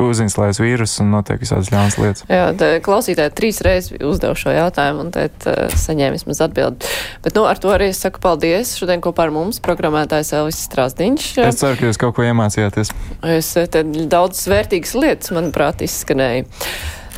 uzinstalēs 0.00 0.62
vīrusu 0.62 1.02
un 1.04 1.12
notiek 1.18 1.42
visādas 1.44 1.68
ļaunas 1.74 1.98
lietas. 2.00 2.24
Jā, 2.32 2.48
klausītāji 2.84 3.34
trīs 3.36 3.60
reizes 3.64 3.92
uzdev 4.00 4.38
šo 4.40 4.56
jautājumu, 4.56 5.04
un 5.04 5.12
tēt 5.14 5.48
uh, 5.50 5.68
saņēma 5.84 6.16
vismaz 6.16 6.40
atbildi. 6.48 6.90
Bet, 7.26 7.36
nu, 7.36 7.44
ar 7.50 7.60
to 7.60 7.74
arī 7.74 7.90
es 7.92 8.00
saku 8.00 8.24
paldies. 8.24 8.74
Šodien 8.80 9.04
kopā 9.04 9.28
ar 9.28 9.36
mums 9.36 9.60
programmētājs 9.64 10.32
Elvis 10.40 10.64
Strāsdiņš. 10.64 11.30
Es 11.44 11.60
ceru, 11.60 11.76
ka 11.80 11.90
jūs 11.90 12.00
kaut 12.00 12.16
ko 12.16 12.24
iemācījāties. 12.24 12.92
Es 13.36 13.52
te 13.52 13.84
daudz 13.84 14.46
vērtīgas 14.48 14.96
lietas, 14.96 15.34
manuprāt, 15.36 15.84
izskanēja. 15.84 16.48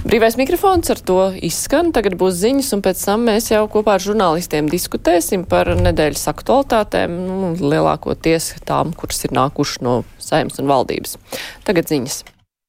Brīvais 0.07 0.37
mikrofons 0.39 0.87
ar 0.93 1.01
to 1.03 1.17
izskan, 1.43 1.89
tagad 1.91 2.15
būs 2.21 2.37
ziņas, 2.39 2.69
un 2.77 2.83
pēc 2.85 3.01
tam 3.09 3.25
mēs 3.27 3.49
jau 3.51 3.65
kopā 3.73 3.97
ar 3.97 4.05
žurnālistiem 4.05 4.69
diskutēsim 4.71 5.43
par 5.51 5.73
nedēļas 5.81 6.29
aktualitātēm, 6.31 7.17
nu, 7.27 7.51
lielākoties 7.59 8.53
tām, 8.69 8.95
kuras 8.95 9.27
ir 9.27 9.35
nākušas 9.35 9.83
no 9.83 9.97
saimnes 10.23 10.63
un 10.63 10.71
valdības. 10.71 11.19
Tagad 11.67 11.91
ziņas. 11.91 12.23